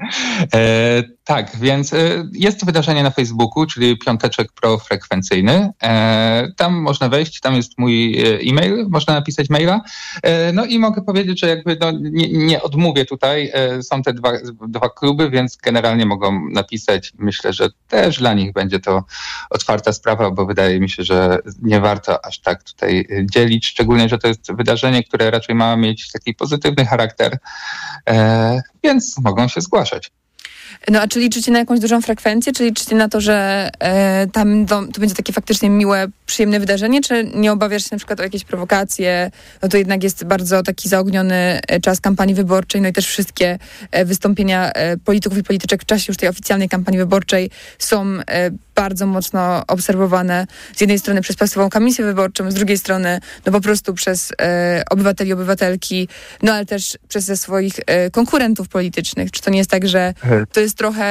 [0.56, 1.98] E, tak, więc e,
[2.34, 5.70] jest to wydarzenie na Facebooku, czyli piąteczek profrekwencyjny.
[5.84, 9.82] E, tam można wejść, tam jest mój e, e-mail, można napisać maila.
[10.24, 13.52] E, no i mogę powiedzieć, że jakby no, nie, nie odmówię tutaj.
[13.54, 14.32] E, są te dwa,
[14.68, 17.14] dwa kluby, więc generalnie mogą napisać.
[17.20, 19.04] Myślę, że też dla nich będzie to
[19.50, 24.18] otwarta sprawa, bo wydaje mi się, że nie warto aż tak tutaj dzielić, szczególnie, że
[24.18, 27.38] to jest wydarzenie, które raczej ma mieć taki pozytywny charakter,
[28.10, 30.12] e, więc mogą się zgłaszać.
[30.90, 32.54] No a czy liczycie na jakąś dużą frekwencję?
[32.54, 37.02] Czy liczycie na to, że e, tam to, to, będzie takie faktycznie miłe, przyjemne wydarzenie?
[37.02, 39.32] Czy nie obawiasz się na przykład o jakieś prowokacje?
[39.62, 43.60] No to jednak jest bardzo taki zaogniony e, czas kampanii wyborczej, no i też wszystkie
[43.92, 48.18] e, wystąpienia e, polityków i polityczek w czasie już tej oficjalnej kampanii wyborczej są
[48.76, 53.62] bardzo mocno obserwowane z jednej strony przez Państwową Komisję Wyborczą, z drugiej strony no po
[53.62, 56.08] prostu przez e, obywateli, obywatelki,
[56.44, 59.32] no ale też przez ze swoich e, konkurentów politycznych.
[59.32, 60.14] Czy to nie jest tak, że
[60.52, 61.06] to jest trochę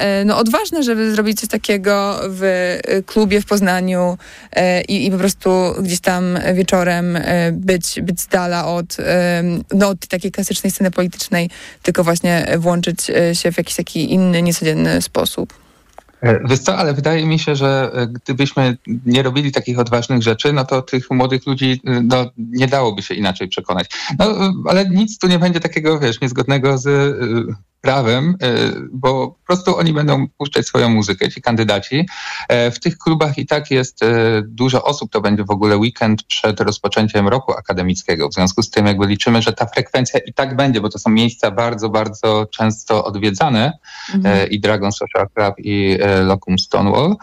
[0.00, 4.18] e, no, odważne, żeby zrobić coś takiego w e, klubie w Poznaniu
[4.52, 5.50] e, i, i, po prostu
[5.82, 7.18] gdzieś tam wieczorem
[7.52, 8.96] być, być z dala od,
[9.74, 11.50] no, od takiej klasycznej sceny politycznej,
[11.82, 13.00] tylko właśnie włączyć
[13.32, 15.54] się w jakiś taki inny, niecodzienny sposób?
[16.22, 20.82] Wiesz co, ale wydaje mi się, że gdybyśmy nie robili takich odważnych rzeczy, no to
[20.82, 23.90] tych młodych ludzi no, nie dałoby się inaczej przekonać.
[24.18, 27.16] No, ale nic tu nie będzie takiego, wiesz, niezgodnego z
[27.80, 28.56] prawem, e,
[28.92, 32.06] bo po prostu oni będą puszczać swoją muzykę, ci kandydaci.
[32.48, 36.22] E, w tych klubach i tak jest e, dużo osób, to będzie w ogóle weekend
[36.22, 38.28] przed rozpoczęciem roku akademickiego.
[38.28, 41.10] W związku z tym jakby liczymy, że ta frekwencja i tak będzie, bo to są
[41.10, 43.72] miejsca bardzo, bardzo często odwiedzane
[44.14, 44.50] mhm.
[44.50, 47.16] i Dragon Social Club i Locum Stonewall.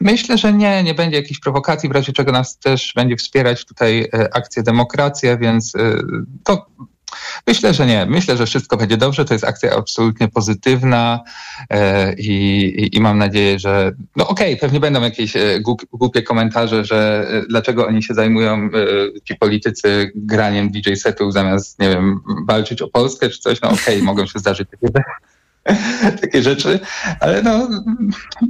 [0.00, 4.10] Myślę, że nie, nie będzie jakichś prowokacji, w razie czego nas też będzie wspierać tutaj
[4.32, 5.72] akcja Demokracja, więc
[6.44, 6.66] to
[7.46, 8.06] Myślę, że nie.
[8.06, 9.24] Myślę, że wszystko będzie dobrze.
[9.24, 11.20] To jest akcja absolutnie pozytywna
[11.70, 15.60] e, i, i, mam nadzieję, że no okej, okay, pewnie będą jakieś e,
[15.92, 18.70] głupie komentarze, że e, dlaczego oni się zajmują,
[19.24, 23.60] ci politycy, graniem DJ setów zamiast, nie wiem, walczyć o Polskę czy coś.
[23.60, 24.92] No okej, okay, mogą się zdarzyć takie,
[26.22, 26.80] takie rzeczy,
[27.20, 27.68] ale no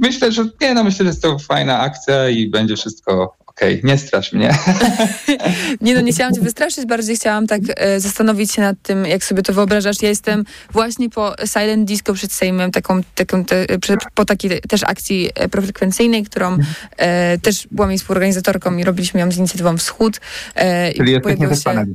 [0.01, 3.91] myślę, że nie, no myślę, że jest to fajna akcja i będzie wszystko Okej, okay,
[3.91, 4.57] nie strasz mnie.
[5.81, 9.23] nie no, nie chciałam cię wystraszyć, bardziej chciałam tak e, zastanowić się nad tym, jak
[9.23, 10.01] sobie to wyobrażasz.
[10.01, 13.65] Ja jestem właśnie po Silent Disco przed Sejmem, taką, taką te,
[14.13, 16.57] po takiej też akcji e, profrekwencyjnej, którą
[16.97, 20.19] e, też byłam jej współorganizatorką i robiliśmy ją z inicjatywą Wschód.
[20.55, 21.85] E, Czyli pojawiło się,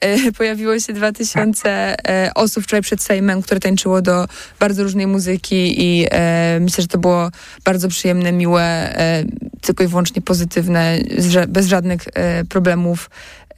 [0.00, 4.26] e, pojawiło się 2000 e, osób wczoraj przed Sejmem, które tańczyło do
[4.60, 7.30] bardzo różnej muzyki i e, myślę, że to było
[7.64, 8.94] bardzo przyjemne, miłe,
[9.60, 10.98] tylko i wyłącznie pozytywne
[11.48, 13.10] bez żadnych e, problemów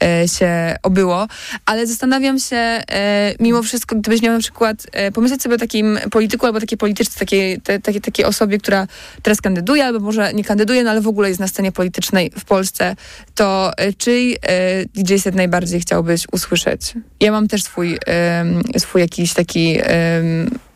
[0.03, 1.27] e, się obyło,
[1.67, 6.47] ale zastanawiam się e, mimo wszystko, gdybyś miał na przykład pomyśleć sobie o takim polityku
[6.47, 8.87] albo takiej polityczce, takiej, takiej, takiej osobie, która
[9.23, 12.45] teraz kandyduje, albo może nie kandyduje, no ale w ogóle jest na scenie politycznej w
[12.45, 12.97] Polsce,
[13.35, 14.37] to czyj
[14.95, 16.95] DJ set najbardziej chciałbyś usłyszeć?
[17.21, 17.99] Ja mam też swój,
[18.79, 19.79] swój jakiś taki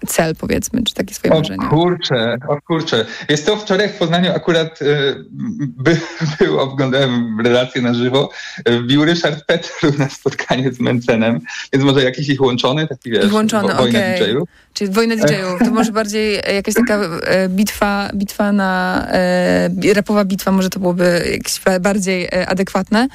[0.06, 1.68] cel, powiedzmy, czy takie swoje o marzenia?
[1.68, 3.06] kurczę, o kurczę.
[3.28, 5.24] Jest to wczoraj w Poznaniu akurat y,
[5.60, 6.00] by,
[6.40, 8.30] był, oglądałem relację na żywo,
[8.66, 11.40] wbił Ryszard Petru na spotkanie z Mencenem,
[11.72, 14.20] więc może jakiś ich łączony, taki wiesz, Włączony, wo- wojna okej.
[14.20, 14.48] DJ-ów.
[14.74, 15.58] Czyli wojna DJ-ów.
[15.58, 20.80] To może bardziej e, jakaś taka e, bitwa, bitwa na, e, rapowa bitwa, może to
[20.80, 23.08] byłoby jakieś ba- bardziej e, adekwatne.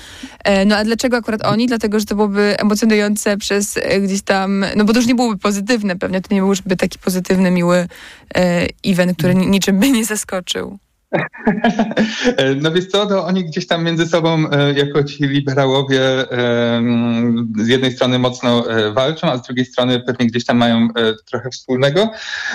[0.43, 1.67] E, no a dlaczego akurat oni?
[1.67, 5.95] Dlatego, że to byłoby emocjonujące przez gdzieś tam, no bo to już nie byłoby pozytywne
[5.95, 7.87] pewnie, to nie byłby taki pozytywny, miły
[8.35, 10.77] e, event, który ni- niczym by nie zaskoczył.
[12.61, 16.01] No wiesz co, to oni gdzieś tam między sobą e, jako ci liberałowie
[17.57, 21.13] z jednej strony mocno e, walczą, a z drugiej strony pewnie gdzieś tam mają e,
[21.25, 22.11] trochę wspólnego.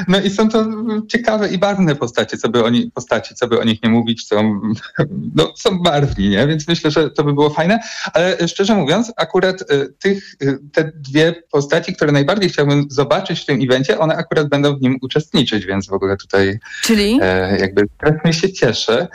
[0.09, 0.67] No i są to
[1.09, 4.61] ciekawe i barwne postacie, co by oni, postaci, co by o nich nie mówić, są,
[5.37, 6.47] no, są barwni, nie?
[6.47, 7.79] Więc myślę, że to by było fajne.
[8.13, 9.65] Ale szczerze mówiąc, akurat
[9.99, 10.37] tych,
[10.73, 14.99] te dwie postaci, które najbardziej chciałbym zobaczyć w tym evencie, one akurat będą w nim
[15.03, 17.19] uczestniczyć, więc w ogóle tutaj Czyli?
[17.23, 19.09] e, jakby strasznie się cieszę.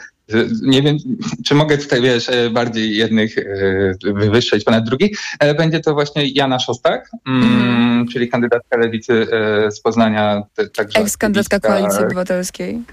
[0.61, 0.97] Nie wiem,
[1.45, 3.43] czy mogę tutaj, wiesz, e, bardziej jednych e,
[4.13, 5.19] wywyższyć ponad drugich.
[5.39, 10.43] E, Będzie to właśnie Jana Szostak, mm, czyli kandydatka lewicy e, z Poznania.
[10.75, 11.59] Także Eks-kandydatka.
[11.59, 12.83] Koalicji Obywatelskiej.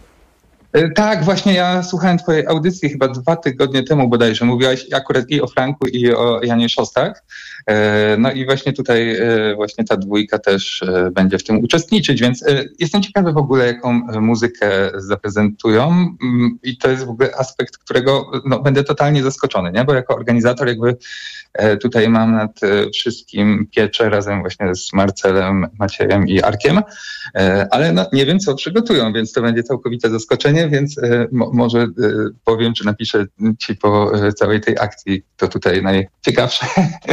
[0.94, 4.44] Tak, właśnie ja słuchałem twojej audycji chyba dwa tygodnie temu bodajże.
[4.44, 7.24] Mówiłaś akurat i o Franku, i o Janie Szostak.
[7.66, 12.20] E, No i właśnie tutaj e, właśnie ta dwójka też e, będzie w tym uczestniczyć,
[12.20, 12.44] więc
[12.78, 15.82] jestem ciekawy w ogóle, jaką muzykę zaprezentują
[16.22, 19.84] Mm, i to jest w ogóle aspekt, którego no, będę totalnie zaskoczony, nie?
[19.84, 20.96] bo jako organizator jakby
[21.80, 22.60] tutaj mam nad
[22.94, 26.80] wszystkim pieczę razem właśnie z Marcelem, Maciejem i Arkiem,
[27.70, 30.96] ale no, nie wiem, co przygotują, więc to będzie całkowite zaskoczenie, więc
[31.32, 31.86] mo, może
[32.44, 33.26] powiem, czy napiszę
[33.58, 36.66] ci po całej tej akcji, kto tutaj najciekawsze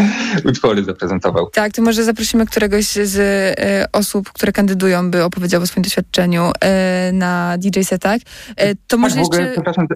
[0.45, 1.49] utwory zaprezentował.
[1.49, 3.17] Tak, to może zaprosimy któregoś z
[3.59, 8.21] e, osób, które kandydują, by opowiedział o swoim doświadczeniu e, na DJ setach.
[8.55, 9.53] E, to może tak, ogóle, jeszcze...
[9.53, 9.87] przepraszam,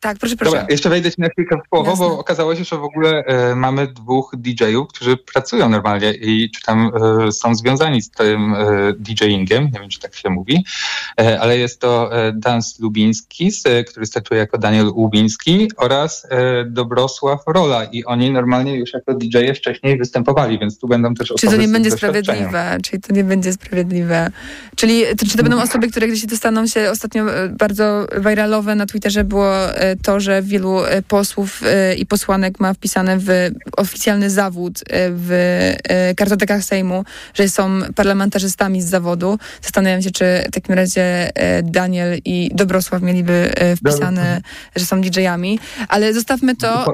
[0.00, 0.56] Tak, proszę, proszę.
[0.56, 3.54] Dobra, jeszcze wejdę ci na chwilkę w słowo, bo okazało się, że w ogóle e,
[3.54, 6.90] mamy dwóch DJ-ów, którzy pracują normalnie i czy tam
[7.26, 10.64] e, są związani z tym e, DJ-ingiem, nie wiem, czy tak się mówi,
[11.20, 16.26] e, ale jest to e, Dans Lubiński, e, który startuje jako Daniel Łubiński oraz
[16.66, 21.34] Dobrosław Rola i oni normalnie już jako DJ-e wcześniej występowali, więc tu będą też Czy
[21.34, 22.78] osoby to nie będzie sprawiedliwe?
[22.82, 24.30] Czyli to nie będzie sprawiedliwe.
[24.76, 29.24] Czyli to, czy to będą osoby, które gdzieś dostaną się ostatnio bardzo viralowe na Twitterze
[29.24, 29.54] było
[30.02, 35.72] to, że wielu e, posłów e, i posłanek ma wpisane w oficjalny zawód e, w
[36.16, 39.38] kartotekach Sejmu, że są parlamentarzystami z zawodu.
[39.62, 41.30] Zastanawiam się, czy w takim razie
[41.62, 44.40] Daniel i Dobrosław mieliby wpisane,
[44.76, 45.58] że są DJ-ami.
[45.88, 46.92] Ale zostawmy to.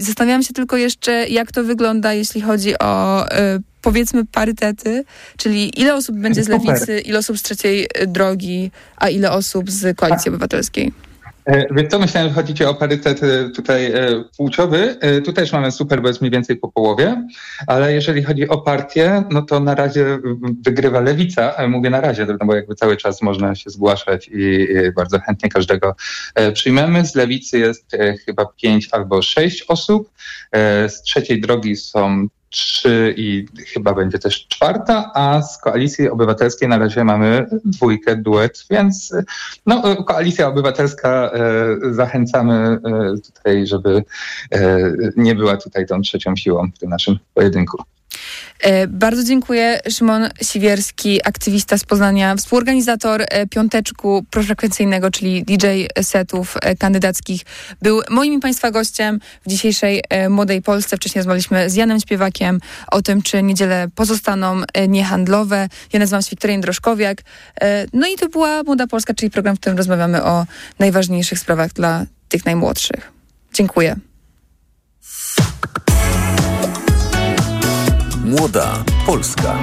[0.00, 3.24] Zastanawiam się tylko jeszcze, jak to wygląda, jeśli chodzi o
[3.82, 5.04] powiedzmy parytety,
[5.36, 9.96] czyli ile osób będzie z lewicy, ile osób z trzeciej drogi, a ile osób z
[9.96, 10.92] koalicji obywatelskiej.
[11.48, 14.96] E, Więc co myślałem, że chodzi ci o parytet e, tutaj e, płciowy.
[15.24, 17.26] Tutaj już mamy super, bo jest mniej więcej po połowie,
[17.66, 20.18] ale jeżeli chodzi o partię, no to na razie
[20.64, 21.68] wygrywa lewica.
[21.68, 25.96] Mówię na razie, no bo jakby cały czas można się zgłaszać i bardzo chętnie każdego
[26.52, 27.06] przyjmiemy.
[27.06, 27.96] Z lewicy jest
[28.26, 30.10] chyba pięć albo sześć osób.
[30.88, 36.78] Z trzeciej drogi są trzy i chyba będzie też czwarta, a z Koalicji Obywatelskiej na
[36.78, 39.14] razie mamy dwójkę, duet, więc
[39.66, 42.78] no, Koalicja Obywatelska e, zachęcamy e,
[43.34, 44.04] tutaj, żeby
[44.52, 44.78] e,
[45.16, 47.82] nie była tutaj tą trzecią siłą w tym naszym pojedynku.
[48.60, 49.80] E, Bardzo dziękuję.
[49.90, 55.66] Szymon Siwierski, aktywista z Poznania, współorganizator e, piąteczku profrekwencyjnego, czyli DJ
[56.02, 57.42] setów e, kandydackich.
[57.82, 60.96] Był moim i Państwa gościem w dzisiejszej Młodej Polsce.
[60.96, 65.68] Wcześniej rozmawialiśmy z Janem Śpiewakiem o tym, czy niedziele pozostaną niehandlowe.
[65.92, 67.22] Ja nazywam się Wiktoria Droszkowiak.
[67.92, 70.46] No i to była Młoda Polska, czyli program, w którym rozmawiamy o
[70.78, 73.12] najważniejszych sprawach dla tych najmłodszych.
[73.54, 73.96] Dziękuję.
[78.28, 79.60] Młoda Polska.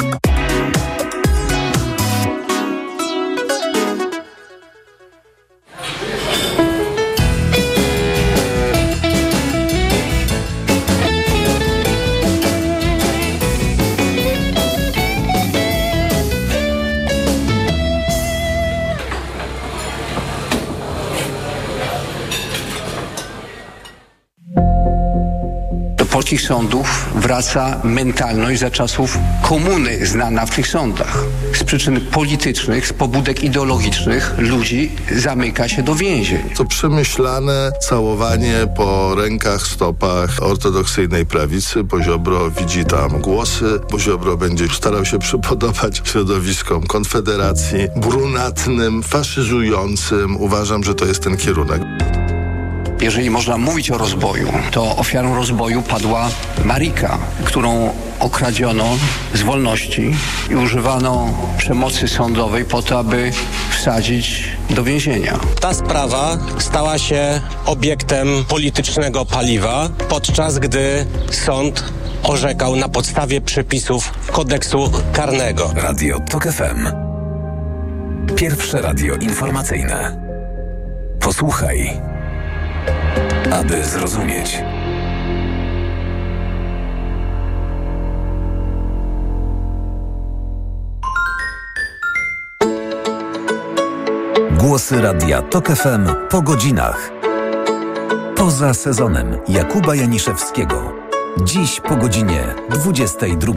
[26.26, 31.23] Polskich sądów wraca mentalność za czasów komuny znana w tych sądach.
[31.53, 36.49] Z przyczyn politycznych, z pobudek ideologicznych ludzi zamyka się do więzień.
[36.57, 41.84] To przemyślane całowanie po rękach, stopach ortodoksyjnej prawicy.
[41.84, 43.80] Poziobro widzi tam głosy.
[43.89, 50.38] Poziobro będzie starał się przypodobać środowiskom Konfederacji, brunatnym, faszyzującym.
[50.38, 51.82] Uważam, że to jest ten kierunek.
[53.05, 56.29] Jeżeli można mówić o rozboju, to ofiarą rozboju padła
[56.63, 58.85] Marika, którą okradziono
[59.33, 60.15] z wolności
[60.51, 63.31] i używano przemocy sądowej po to, aby
[63.69, 65.39] wsadzić do więzienia.
[65.61, 71.83] Ta sprawa stała się obiektem politycznego paliwa, podczas gdy sąd
[72.23, 75.73] orzekał na podstawie przepisów kodeksu karnego.
[75.75, 76.87] Radio TOK FM.
[78.35, 80.25] Pierwsze radio informacyjne.
[81.19, 82.14] Posłuchaj,
[83.51, 84.63] aby zrozumieć.
[94.57, 97.11] Głosy Radia TOK FM po godzinach.
[98.36, 100.93] Poza sezonem Jakuba Janiszewskiego.
[101.43, 103.53] Dziś po godzinie 22.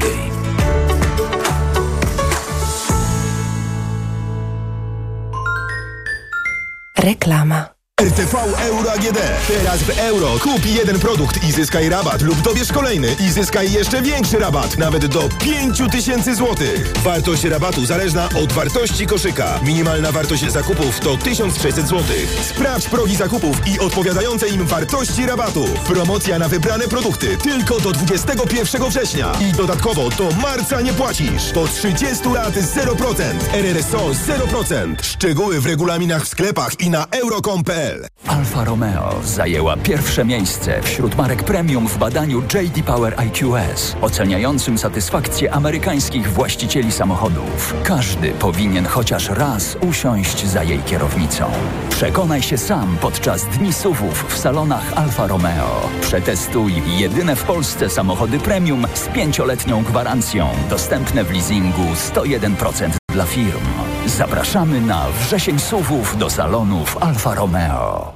[6.98, 7.77] Reklama.
[8.02, 9.18] RTV Euro AGD.
[9.48, 14.02] Teraz w euro kup jeden produkt i zyskaj rabat lub dobierz kolejny i zyskaj jeszcze
[14.02, 16.56] większy rabat, nawet do 5000 zł.
[17.04, 19.60] Wartość rabatu zależna od wartości koszyka.
[19.62, 22.04] Minimalna wartość zakupów to 1600 zł.
[22.42, 25.64] Sprawdź progi zakupów i odpowiadające im wartości rabatu.
[25.86, 29.32] Promocja na wybrane produkty tylko do 21 września.
[29.40, 31.52] I dodatkowo do marca nie płacisz.
[31.52, 33.22] Do 30 lat 0%.
[33.52, 34.94] RRSO 0%.
[35.02, 37.87] Szczegóły w regulaminach w sklepach i na euro.com.pl
[38.26, 45.52] Alfa Romeo zajęła pierwsze miejsce wśród marek premium w badaniu JD Power IQS, oceniającym satysfakcję
[45.52, 47.74] amerykańskich właścicieli samochodów.
[47.82, 51.50] Każdy powinien chociaż raz usiąść za jej kierownicą.
[51.90, 55.88] Przekonaj się sam podczas dni suwów w salonach Alfa Romeo.
[56.00, 61.84] Przetestuj jedyne w Polsce samochody premium z pięcioletnią gwarancją, dostępne w leasingu
[62.14, 63.87] 101% dla firm.
[64.08, 68.12] Zapraszamy na wrzesień suwów do salonów Alfa Romeo.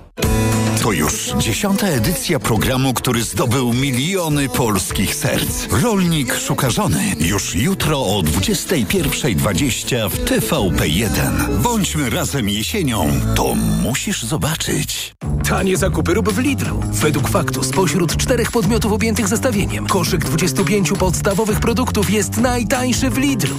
[0.81, 5.67] To już dziesiąta edycja programu, który zdobył miliony polskich serc.
[5.83, 7.15] Rolnik szuka żony.
[7.21, 11.59] Już jutro o 21.20 w TVP1.
[11.63, 13.11] Bądźmy razem jesienią.
[13.37, 15.15] To musisz zobaczyć.
[15.49, 16.81] Tanie zakupy rób w Lidlu.
[16.93, 23.57] Według faktu spośród czterech podmiotów objętych zestawieniem koszyk 25 podstawowych produktów jest najtańszy w Lidlu.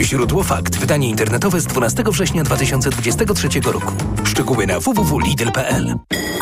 [0.00, 0.76] Źródło fakt.
[0.76, 3.92] Wydanie internetowe z 12 września 2023 roku.
[4.24, 5.94] Szczegóły na www.lidl.pl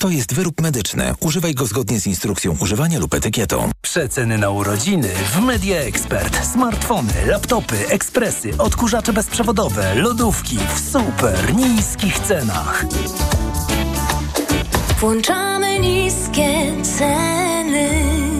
[0.00, 1.14] To jest wyrób medyczny.
[1.20, 3.70] Używaj go zgodnie z instrukcją używania lub etykietą.
[3.82, 6.46] Przeceny na urodziny w Media Expert.
[6.52, 12.84] Smartfony, laptopy, ekspresy, odkurzacze bezprzewodowe, lodówki w super niskich cenach.
[15.00, 18.33] Włączamy niskie ceny.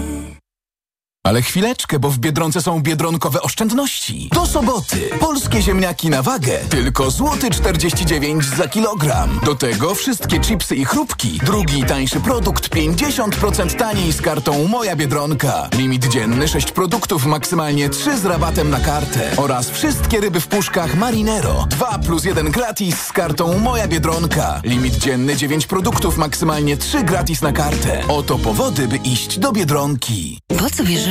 [1.26, 4.28] Ale chwileczkę, bo w Biedronce są biedronkowe oszczędności.
[4.32, 4.96] Do soboty.
[5.20, 6.58] Polskie ziemniaki na wagę.
[6.70, 9.40] Tylko złoty 49 za kilogram.
[9.44, 11.40] Do tego wszystkie chipsy i chrupki.
[11.46, 15.68] Drugi tańszy produkt 50% taniej z kartą Moja Biedronka.
[15.78, 19.30] Limit dzienny 6 produktów, maksymalnie 3 z rabatem na kartę.
[19.36, 21.66] Oraz wszystkie ryby w puszkach Marinero.
[21.70, 24.60] 2 plus 1 gratis z kartą Moja Biedronka.
[24.64, 28.02] Limit dzienny 9 produktów, maksymalnie 3 gratis na kartę.
[28.08, 30.38] Oto powody, by iść do Biedronki.
[30.58, 30.84] Po co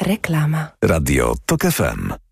[0.00, 0.74] Reklama.
[0.82, 2.23] Radio TOK FM.